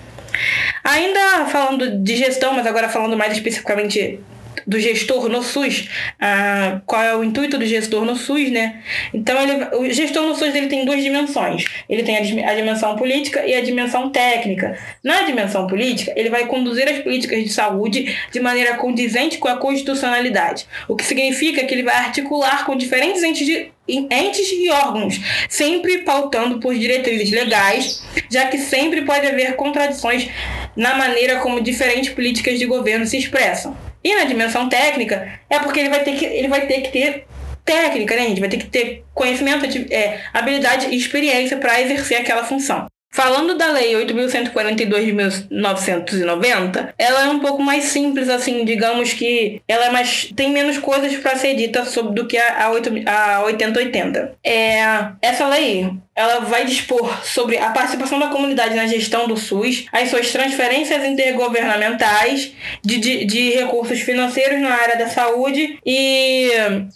Ainda 0.83 1.47
falando 1.47 1.99
de 2.03 2.17
gestão, 2.17 2.53
mas 2.53 2.67
agora 2.67 2.89
falando 2.89 3.17
mais 3.17 3.33
especificamente 3.33 4.21
do 4.67 4.81
gestor 4.81 5.29
no 5.29 5.43
SUS, 5.43 5.89
ah, 6.21 6.81
qual 6.87 7.03
é 7.03 7.17
o 7.17 7.23
intuito 7.23 7.57
do 7.57 7.65
gestor 7.65 8.05
no 8.05 8.17
SUS, 8.17 8.51
né? 8.51 8.83
Então, 9.15 9.41
ele, 9.41 9.65
o 9.77 9.93
gestor 9.93 10.25
no 10.25 10.35
SUS 10.35 10.55
ele 10.55 10.67
tem 10.67 10.85
duas 10.85 11.03
dimensões. 11.03 11.65
Ele 11.89 12.03
tem 12.03 12.17
a, 12.17 12.51
a 12.51 12.55
dimensão 12.55 12.97
política 12.97 13.47
e 13.47 13.55
a 13.55 13.61
dimensão 13.61 14.11
técnica. 14.11 14.79
Na 15.05 15.23
dimensão 15.23 15.67
política, 15.67 16.13
ele 16.17 16.31
vai 16.31 16.47
conduzir 16.47 16.89
as 16.89 16.99
políticas 16.99 17.43
de 17.45 17.51
saúde 17.51 18.17
de 18.33 18.41
maneira 18.41 18.77
condizente 18.77 19.39
com 19.39 19.49
a 19.49 19.57
constitucionalidade, 19.57 20.67
o 20.89 20.97
que 20.97 21.05
significa 21.05 21.65
que 21.65 21.75
ele 21.75 21.83
vai 21.83 21.97
articular 21.97 22.65
com 22.65 22.77
diferentes 22.77 23.23
entes 23.23 23.47
de, 23.47 23.71
entes 23.89 24.51
e 24.53 24.69
órgãos, 24.71 25.21
sempre 25.49 25.99
pautando 25.99 26.59
por 26.59 26.75
diretrizes 26.75 27.31
legais, 27.31 28.03
já 28.31 28.47
que 28.47 28.59
sempre 28.59 29.03
pode 29.03 29.27
haver 29.27 29.55
contradições 29.57 30.29
na 30.75 30.95
maneira 30.95 31.41
como 31.41 31.61
diferentes 31.61 32.13
políticas 32.13 32.59
de 32.59 32.67
governo 32.67 33.07
se 33.07 33.17
expressam. 33.17 33.77
E 34.07 34.15
na 34.15 34.23
dimensão 34.23 34.69
técnica, 34.69 35.41
é 35.51 35.59
porque 35.59 35.81
ele 35.81 35.89
vai 35.89 36.05
ter 36.05 36.15
que, 36.15 36.25
ele 36.25 36.47
vai 36.47 36.65
ter, 36.65 36.81
que 36.81 36.93
ter 36.93 37.27
técnica, 37.65 38.15
né, 38.15 38.29
gente? 38.29 38.39
Vai 38.39 38.49
ter 38.49 38.59
que 38.59 38.67
ter 38.67 39.03
conhecimento, 39.13 39.67
é, 39.91 40.21
habilidade 40.33 40.87
e 40.93 40.97
experiência 40.97 41.57
para 41.57 41.81
exercer 41.81 42.21
aquela 42.21 42.45
função. 42.45 42.87
Falando 43.13 43.57
da 43.57 43.73
Lei 43.73 43.95
8.142 43.95 45.05
de 45.07 45.13
1990, 45.13 46.95
ela 46.97 47.25
é 47.25 47.29
um 47.29 47.41
pouco 47.41 47.61
mais 47.61 47.87
simples, 47.87 48.29
assim, 48.29 48.65
digamos 48.65 49.13
que 49.13 49.61
ela 49.67 49.87
é 49.87 49.91
mais, 49.91 50.31
tem 50.37 50.53
menos 50.53 50.79
coisas 50.79 51.17
para 51.17 51.35
ser 51.35 51.55
dita 51.55 51.85
sobre 51.85 52.15
do 52.15 52.29
que 52.29 52.39
a, 52.39 52.67
a, 52.67 52.71
8, 52.71 52.91
a 53.07 53.43
8080. 53.43 54.35
É, 54.45 55.09
essa 55.21 55.49
lei 55.49 55.91
ela 56.17 56.41
vai 56.41 56.65
dispor 56.65 57.23
sobre 57.23 57.59
a 57.59 57.69
participação 57.71 58.19
da 58.19 58.29
comunidade 58.29 58.75
na 58.75 58.87
gestão 58.87 59.29
do 59.29 59.37
SUS, 59.37 59.85
as 59.93 60.09
suas 60.09 60.33
transferências 60.33 61.05
intergovernamentais 61.05 62.53
de, 62.83 62.97
de, 62.97 63.25
de, 63.27 63.51
recursos 63.51 64.01
financeiros 64.01 64.59
na 64.61 64.71
área 64.71 64.97
da 64.97 65.09
saúde 65.09 65.79
e 65.85 66.51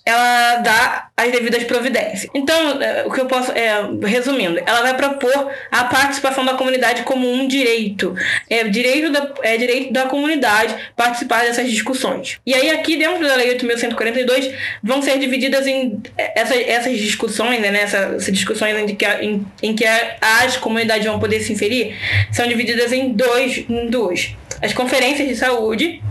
ela 0.06 0.56
dá 0.56 1.10
as 1.16 1.30
devidas 1.30 1.62
providências. 1.64 2.30
Então, 2.34 2.80
é, 2.80 3.04
o 3.06 3.10
que 3.10 3.20
eu 3.20 3.26
posso, 3.26 3.52
é, 3.52 3.72
resumindo, 4.06 4.58
ela 4.64 4.80
vai 4.80 4.96
propor 4.96 5.50
a 5.70 5.84
participação 5.84 6.44
da 6.44 6.54
comunidade 6.54 7.02
como 7.02 7.30
um 7.30 7.46
direito. 7.46 8.14
É 8.48 8.64
direito 8.64 9.12
da, 9.12 9.34
é 9.42 9.56
direito 9.58 9.92
da 9.92 10.04
comunidade 10.06 10.74
participar 10.96 11.44
dessas 11.44 11.70
discussões. 11.70 12.38
E 12.46 12.54
aí, 12.54 12.70
aqui 12.70 12.96
dentro 12.96 13.26
da 13.26 13.36
Lei 13.36 13.54
8.142, 13.58 14.54
vão 14.82 15.02
ser 15.02 15.18
divididas 15.18 15.66
em 15.66 16.00
é, 16.16 16.40
essas, 16.40 16.56
essas 16.66 16.98
discussões, 16.98 17.60
né, 17.60 17.82
essas 17.82 18.24
discussões 18.26 18.76
em 18.78 18.94
que 18.94 19.09
em, 19.22 19.46
em 19.62 19.74
que 19.74 19.84
as 20.20 20.56
comunidades 20.56 21.06
vão 21.06 21.18
poder 21.18 21.40
se 21.40 21.52
inserir 21.52 21.96
são 22.32 22.46
divididas 22.46 22.92
em 22.92 23.12
dois, 23.12 23.64
em 23.68 23.88
duas. 23.88 24.34
As 24.60 24.72
conferências 24.72 25.26
de 25.26 25.34
saúde 25.34 26.02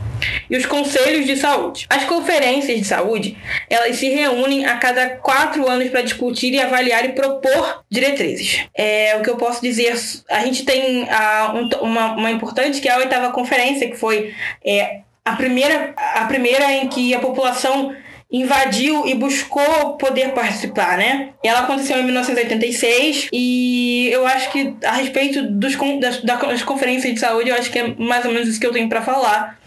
e 0.50 0.58
os 0.58 0.66
conselhos 0.66 1.26
de 1.26 1.36
saúde. 1.36 1.86
As 1.90 2.04
conferências 2.06 2.78
de 2.78 2.86
saúde, 2.86 3.38
elas 3.70 3.96
se 3.96 4.10
reúnem 4.10 4.66
a 4.66 4.78
cada 4.78 5.10
quatro 5.10 5.70
anos 5.70 5.90
para 5.90 6.02
discutir 6.02 6.54
e 6.54 6.60
avaliar 6.60 7.06
e 7.06 7.10
propor 7.10 7.84
diretrizes. 7.90 8.66
É 8.74 9.16
o 9.18 9.22
que 9.22 9.30
eu 9.30 9.38
posso 9.38 9.62
dizer. 9.62 9.94
A 10.30 10.40
gente 10.42 10.64
tem 10.66 11.10
a, 11.10 11.54
um, 11.56 11.70
uma, 11.86 12.14
uma 12.14 12.32
importante 12.32 12.82
que 12.82 12.90
é 12.90 12.92
a 12.92 12.98
oitava 12.98 13.32
conferência, 13.32 13.90
que 13.90 13.98
foi 13.98 14.34
é, 14.66 15.02
a 15.24 15.36
primeira, 15.36 15.94
a 15.96 16.26
primeira 16.26 16.72
em 16.74 16.88
que 16.88 17.14
a 17.14 17.20
população 17.20 17.96
invadiu 18.32 19.08
e 19.08 19.16
buscou 19.16 19.98
poder 19.98 20.34
participar, 20.34 20.98
né? 20.98 21.30
Ela 21.44 21.62
aconteceu 21.62 21.98
em 21.98 22.04
1986 22.04 23.30
e 23.34 24.10
eu 24.12 24.26
acho 24.28 24.52
que 24.52 24.76
a 24.84 24.94
respeito 24.94 25.42
dos, 25.42 25.76
das, 26.00 26.22
das 26.22 26.64
conferências 26.64 27.14
de 27.14 27.20
saúde, 27.20 27.50
eu 27.50 27.56
acho 27.56 27.72
que 27.72 27.80
é 27.80 27.88
mais 27.96 28.24
ou 28.26 28.32
menos 28.32 28.48
isso 28.48 28.60
que 28.60 28.68
eu 28.68 28.72
tenho 28.72 28.88
para 28.88 29.02
falar. 29.02 29.58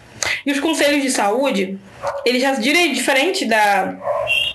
E 0.46 0.52
os 0.52 0.60
conselhos 0.60 1.02
de 1.02 1.10
saúde, 1.10 1.78
eles 2.24 2.42
já 2.42 2.52
diferente 2.52 3.44
da, 3.44 3.96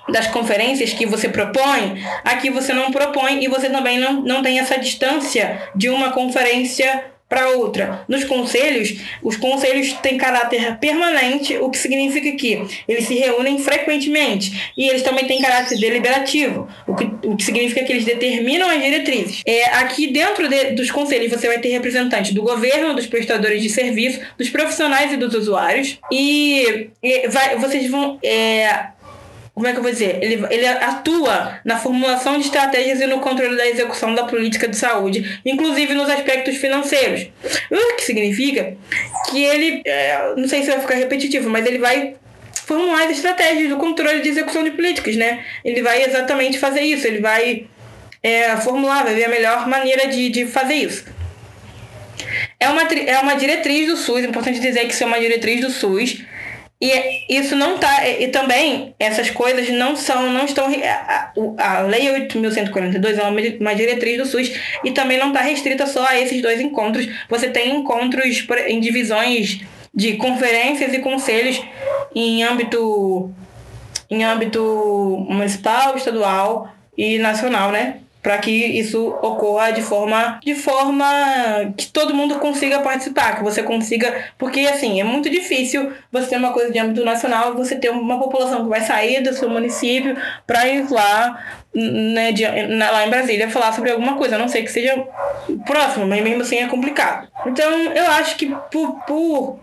das 0.09 0.27
conferências 0.27 0.93
que 0.93 1.05
você 1.05 1.27
propõe, 1.27 2.01
aqui 2.23 2.49
você 2.49 2.71
não 2.71 2.91
propõe 2.91 3.43
e 3.43 3.47
você 3.49 3.69
também 3.69 3.97
não, 3.97 4.21
não 4.21 4.41
tem 4.41 4.59
essa 4.59 4.77
distância 4.77 5.61
de 5.75 5.89
uma 5.89 6.11
conferência 6.11 7.05
para 7.29 7.49
outra. 7.49 8.05
Nos 8.07 8.23
conselhos, 8.23 8.95
os 9.21 9.35
conselhos 9.35 9.93
têm 9.93 10.17
caráter 10.17 10.77
permanente, 10.77 11.57
o 11.57 11.69
que 11.69 11.77
significa 11.77 12.31
que 12.31 12.65
eles 12.87 13.05
se 13.05 13.15
reúnem 13.15 13.57
frequentemente 13.57 14.71
e 14.77 14.87
eles 14.87 15.01
também 15.01 15.25
têm 15.25 15.41
caráter 15.41 15.77
deliberativo, 15.77 16.67
o 16.87 16.95
que, 16.95 17.09
o 17.25 17.35
que 17.35 17.43
significa 17.43 17.83
que 17.83 17.91
eles 17.91 18.05
determinam 18.05 18.69
as 18.69 18.81
diretrizes. 18.81 19.41
É, 19.45 19.65
aqui 19.77 20.07
dentro 20.07 20.47
de, 20.47 20.71
dos 20.71 20.89
conselhos 20.89 21.29
você 21.29 21.47
vai 21.47 21.59
ter 21.59 21.69
representantes 21.69 22.33
do 22.33 22.41
governo, 22.41 22.95
dos 22.95 23.07
prestadores 23.07 23.61
de 23.61 23.69
serviço, 23.69 24.19
dos 24.37 24.49
profissionais 24.49 25.11
e 25.11 25.17
dos 25.17 25.33
usuários 25.33 25.99
e, 26.11 26.89
e 27.03 27.27
vai, 27.27 27.57
vocês 27.57 27.89
vão 27.89 28.17
é, 28.23 28.87
como 29.57 29.65
é 29.65 29.71
que 29.71 29.79
eu 29.79 29.81
vou 29.81 29.91
dizer? 29.91 30.19
Ele, 30.21 30.45
ele 30.51 30.67
atua 30.67 31.59
na 31.65 31.79
formulação 31.79 32.37
de 32.37 32.45
estratégias 32.45 33.01
e 33.01 33.07
no 33.07 33.19
controle 33.19 33.57
da 33.57 33.67
execução 33.67 34.13
da 34.13 34.23
política 34.23 34.67
de 34.67 34.77
saúde, 34.77 35.41
inclusive 35.43 35.95
nos 35.95 36.07
aspectos 36.07 36.57
financeiros. 36.57 37.27
O 37.71 37.95
que 37.95 38.03
significa 38.03 38.77
que 39.31 39.43
ele, 39.43 39.81
é, 39.83 40.35
não 40.37 40.47
sei 40.47 40.61
se 40.61 40.69
vai 40.69 40.79
ficar 40.79 40.93
repetitivo, 40.93 41.49
mas 41.49 41.65
ele 41.65 41.79
vai 41.79 42.13
formular 42.65 43.05
as 43.05 43.09
estratégias 43.13 43.67
do 43.67 43.77
controle 43.77 44.21
de 44.21 44.29
execução 44.29 44.63
de 44.63 44.69
políticas, 44.69 45.15
né? 45.15 45.43
Ele 45.65 45.81
vai 45.81 46.03
exatamente 46.03 46.59
fazer 46.59 46.81
isso, 46.81 47.07
ele 47.07 47.19
vai 47.19 47.65
é, 48.21 48.55
formular, 48.57 49.05
vai 49.05 49.15
ver 49.15 49.25
a 49.25 49.29
melhor 49.29 49.67
maneira 49.67 50.07
de, 50.07 50.29
de 50.29 50.45
fazer 50.45 50.75
isso. 50.75 51.03
É 52.59 52.69
uma, 52.69 52.83
é 52.83 53.17
uma 53.17 53.33
diretriz 53.33 53.87
do 53.87 53.97
SUS, 53.97 54.23
é 54.23 54.27
importante 54.27 54.59
dizer 54.59 54.85
que 54.85 54.93
isso 54.93 55.03
é 55.03 55.07
uma 55.07 55.19
diretriz 55.19 55.61
do 55.61 55.71
SUS, 55.71 56.26
e 56.79 57.25
isso 57.27 57.55
não 57.55 57.77
tá. 57.77 58.07
E 58.07 58.27
também 58.27 58.93
essas 58.99 59.31
coisas 59.31 59.67
não 59.69 59.95
são, 59.95 60.31
não 60.31 60.45
estão. 60.45 60.67
A, 60.67 61.31
a 61.57 61.81
Lei 61.81 62.07
8.142 62.27 63.17
é 63.17 63.23
uma, 63.23 63.41
uma 63.59 63.75
diretriz 63.75 64.17
do 64.17 64.25
SUS 64.25 64.51
e 64.83 64.91
também 64.91 65.17
não 65.17 65.29
está 65.29 65.41
restrita 65.41 65.87
só 65.87 66.05
a 66.05 66.19
esses 66.19 66.41
dois 66.41 66.61
encontros. 66.61 67.07
Você 67.29 67.49
tem 67.49 67.75
encontros 67.75 68.45
em 68.67 68.79
divisões 68.79 69.61
de 69.93 70.17
conferências 70.17 70.93
e 70.93 70.99
conselhos 70.99 71.59
em 72.13 72.43
âmbito 72.43 73.33
em 74.09 74.23
âmbito 74.23 75.25
municipal, 75.27 75.97
estadual 75.97 76.71
e 76.97 77.17
nacional, 77.17 77.71
né? 77.71 77.97
Para 78.21 78.37
que 78.39 78.51
isso 78.51 79.07
ocorra 79.21 79.71
de 79.71 79.81
forma 79.81 80.39
de 80.43 80.55
forma 80.55 81.05
que 81.75 81.87
todo 81.87 82.13
mundo 82.13 82.35
consiga 82.39 82.79
participar, 82.79 83.37
que 83.37 83.43
você 83.43 83.63
consiga, 83.63 84.25
porque 84.37 84.61
assim, 84.61 84.99
é 84.99 85.03
muito 85.03 85.29
difícil 85.29 85.91
você 86.11 86.27
ter 86.27 86.37
uma 86.37 86.51
coisa 86.51 86.71
de 86.71 86.79
âmbito 86.79 87.05
nacional, 87.05 87.53
você 87.53 87.75
ter 87.75 87.89
uma 87.89 88.19
população 88.19 88.63
que 88.63 88.69
vai 88.69 88.81
sair 88.81 89.21
do 89.21 89.33
seu 89.33 89.49
município 89.49 90.17
para 90.45 90.67
ir 90.67 90.91
lá 90.91 91.63
né, 91.73 92.31
de, 92.31 92.43
lá 92.43 93.05
em 93.05 93.09
Brasília 93.09 93.49
falar 93.49 93.71
sobre 93.73 93.91
alguma 93.91 94.17
coisa, 94.17 94.35
a 94.35 94.39
não 94.39 94.47
sei 94.47 94.63
que 94.63 94.71
seja 94.71 95.05
próximo, 95.65 96.07
mas 96.07 96.23
mesmo 96.23 96.41
assim 96.41 96.57
é 96.57 96.67
complicado. 96.67 97.27
Então 97.45 97.71
eu 97.93 98.07
acho 98.11 98.35
que 98.35 98.47
por, 98.71 98.93
por, 99.05 99.59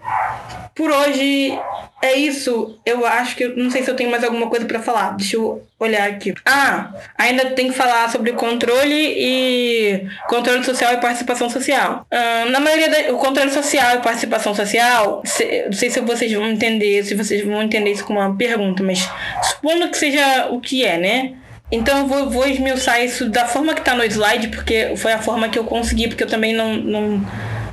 por 0.74 0.90
hoje 0.90 1.58
é 2.04 2.14
isso. 2.16 2.78
Eu 2.84 3.06
acho 3.06 3.34
que. 3.34 3.48
Não 3.48 3.70
sei 3.70 3.82
se 3.82 3.90
eu 3.90 3.96
tenho 3.96 4.10
mais 4.10 4.22
alguma 4.22 4.48
coisa 4.48 4.66
para 4.66 4.78
falar. 4.78 5.16
Deixa 5.16 5.36
eu 5.36 5.66
olhar 5.80 6.06
aqui. 6.06 6.34
Ah, 6.44 6.92
ainda 7.16 7.50
tem 7.52 7.68
que 7.68 7.74
falar 7.74 8.10
sobre 8.10 8.32
controle 8.32 9.14
e. 9.16 10.06
Controle 10.28 10.62
social 10.62 10.92
e 10.92 10.98
participação 10.98 11.48
social. 11.48 12.06
Ah, 12.10 12.44
na 12.50 12.60
maioria 12.60 12.90
da. 12.90 13.14
O 13.14 13.16
controle 13.16 13.50
social 13.50 13.96
e 13.96 14.02
participação 14.02 14.54
social. 14.54 15.22
Se, 15.24 15.64
não 15.64 15.72
sei 15.72 15.88
se 15.88 16.00
vocês 16.00 16.30
vão 16.30 16.46
entender, 16.46 17.02
se 17.04 17.14
vocês 17.14 17.42
vão 17.42 17.62
entender 17.62 17.92
isso 17.92 18.04
como 18.04 18.20
uma 18.20 18.36
pergunta, 18.36 18.82
mas 18.82 19.08
supondo 19.42 19.88
que 19.88 19.96
seja 19.96 20.48
o 20.50 20.60
que 20.60 20.84
é, 20.84 20.98
né? 20.98 21.34
Então 21.70 21.98
eu 21.98 22.06
vou, 22.06 22.30
vou 22.30 22.46
esmiuçar 22.46 23.02
isso 23.02 23.28
da 23.28 23.46
forma 23.46 23.74
que 23.74 23.82
tá 23.82 23.94
no 23.94 24.04
slide, 24.04 24.48
porque 24.48 24.94
foi 24.96 25.12
a 25.12 25.18
forma 25.18 25.48
que 25.48 25.58
eu 25.58 25.64
consegui, 25.64 26.08
porque 26.08 26.24
eu 26.24 26.28
também 26.28 26.54
não, 26.54 26.76
não 26.76 27.26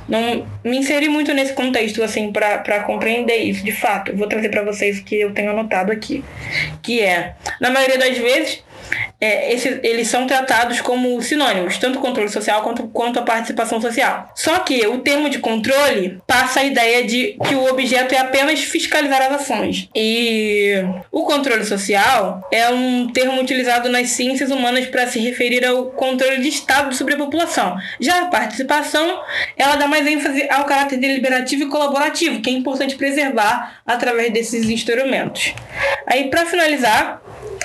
não 0.08 0.46
me 0.64 0.76
inseri 0.76 1.08
muito 1.08 1.32
nesse 1.32 1.54
contexto, 1.54 2.02
assim, 2.02 2.32
para 2.32 2.80
compreender 2.80 3.36
isso, 3.38 3.64
de 3.64 3.72
fato. 3.72 4.10
Eu 4.10 4.16
vou 4.16 4.26
trazer 4.26 4.50
para 4.50 4.62
vocês 4.62 4.98
o 4.98 5.04
que 5.04 5.16
eu 5.18 5.32
tenho 5.32 5.50
anotado 5.50 5.90
aqui. 5.90 6.22
Que 6.82 7.00
é, 7.00 7.34
na 7.60 7.70
maioria 7.70 7.98
das 7.98 8.18
vezes, 8.18 8.62
é, 9.20 9.52
esse, 9.54 9.80
eles 9.82 10.08
são 10.08 10.26
tratados 10.26 10.80
como 10.80 11.20
sinônimos, 11.22 11.78
tanto 11.78 12.00
controle 12.00 12.28
social 12.28 12.62
quanto, 12.62 12.88
quanto 12.88 13.18
a 13.18 13.22
participação 13.22 13.80
social. 13.80 14.30
Só 14.34 14.58
que 14.60 14.86
o 14.86 14.98
termo 14.98 15.30
de 15.30 15.38
controle 15.38 16.20
passa 16.26 16.60
a 16.60 16.64
ideia 16.64 17.04
de 17.04 17.36
que 17.46 17.54
o 17.54 17.66
objeto 17.70 18.14
é 18.14 18.18
apenas 18.18 18.60
fiscalizar 18.60 19.22
as 19.22 19.42
ações. 19.42 19.88
E 19.94 20.74
o 21.10 21.24
controle 21.24 21.64
social 21.64 22.46
é 22.52 22.68
um 22.70 23.08
termo 23.08 23.40
utilizado 23.40 23.88
nas 23.88 24.10
ciências 24.10 24.50
humanas 24.50 24.86
para 24.86 25.06
se 25.06 25.18
referir 25.20 25.64
ao 25.64 25.86
controle 25.86 26.38
de 26.38 26.48
Estado 26.48 26.94
sobre 26.94 27.14
a 27.14 27.18
população. 27.18 27.76
Já 28.00 28.22
a 28.22 28.26
participação, 28.26 29.20
ela 29.56 29.76
dá 29.76 29.86
mais 29.86 30.06
ênfase 30.06 30.48
ao 30.50 30.64
caráter 30.64 30.98
deliberativo 30.98 31.64
e 31.64 31.68
colaborativo, 31.68 32.40
que 32.40 32.50
é 32.50 32.52
importante 32.52 32.96
preservar 32.96 33.80
através 33.86 34.32
desses 34.32 34.68
instrumentos. 34.68 35.54
Aí, 36.06 36.28
para 36.28 36.44
finalizar, 36.44 37.21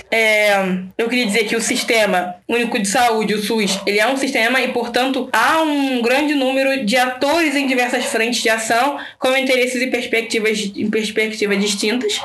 é, 0.09 0.53
eu 0.97 1.09
queria 1.09 1.25
dizer 1.25 1.45
que 1.45 1.55
o 1.55 1.61
Sistema 1.61 2.35
Único 2.47 2.79
de 2.79 2.87
Saúde, 2.87 3.33
o 3.33 3.43
SUS, 3.43 3.79
ele 3.85 3.99
é 3.99 4.07
um 4.07 4.17
sistema 4.17 4.61
e, 4.61 4.69
portanto, 4.69 5.29
há 5.33 5.61
um 5.61 6.01
grande 6.01 6.33
número 6.33 6.85
de 6.85 6.95
atores 6.95 7.55
em 7.55 7.67
diversas 7.67 8.05
frentes 8.05 8.41
de 8.41 8.49
ação 8.49 8.97
com 9.19 9.35
interesses 9.35 9.81
e 9.81 9.87
perspectivas, 9.87 10.71
em 10.75 10.89
perspectivas 10.89 11.59
distintas. 11.59 12.19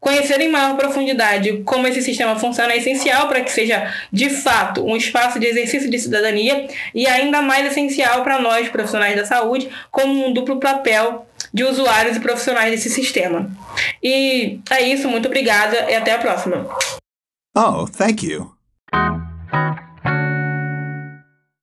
Conhecer 0.00 0.40
em 0.40 0.48
maior 0.48 0.76
profundidade 0.76 1.62
como 1.64 1.86
esse 1.86 2.02
sistema 2.02 2.36
funciona 2.36 2.72
é 2.72 2.78
essencial 2.78 3.28
para 3.28 3.40
que 3.40 3.52
seja, 3.52 3.94
de 4.12 4.30
fato, 4.30 4.84
um 4.84 4.96
espaço 4.96 5.38
de 5.38 5.46
exercício 5.46 5.88
de 5.88 5.98
cidadania 5.98 6.66
e 6.92 7.06
ainda 7.06 7.40
mais 7.40 7.66
essencial 7.66 8.24
para 8.24 8.40
nós, 8.40 8.68
profissionais 8.68 9.14
da 9.14 9.24
saúde, 9.24 9.68
como 9.90 10.26
um 10.26 10.32
duplo 10.32 10.58
papel 10.58 11.24
de 11.54 11.62
usuários 11.62 12.16
e 12.16 12.20
profissionais 12.20 12.70
desse 12.70 12.90
sistema. 12.90 13.50
E 14.02 14.58
é 14.70 14.82
isso, 14.82 15.08
muito 15.08 15.26
obrigada 15.26 15.88
e 15.88 15.94
até 15.94 16.12
a 16.12 16.18
próxima. 16.18 16.66
Oh, 17.54 17.86
thank 17.86 18.22
you. 18.22 18.54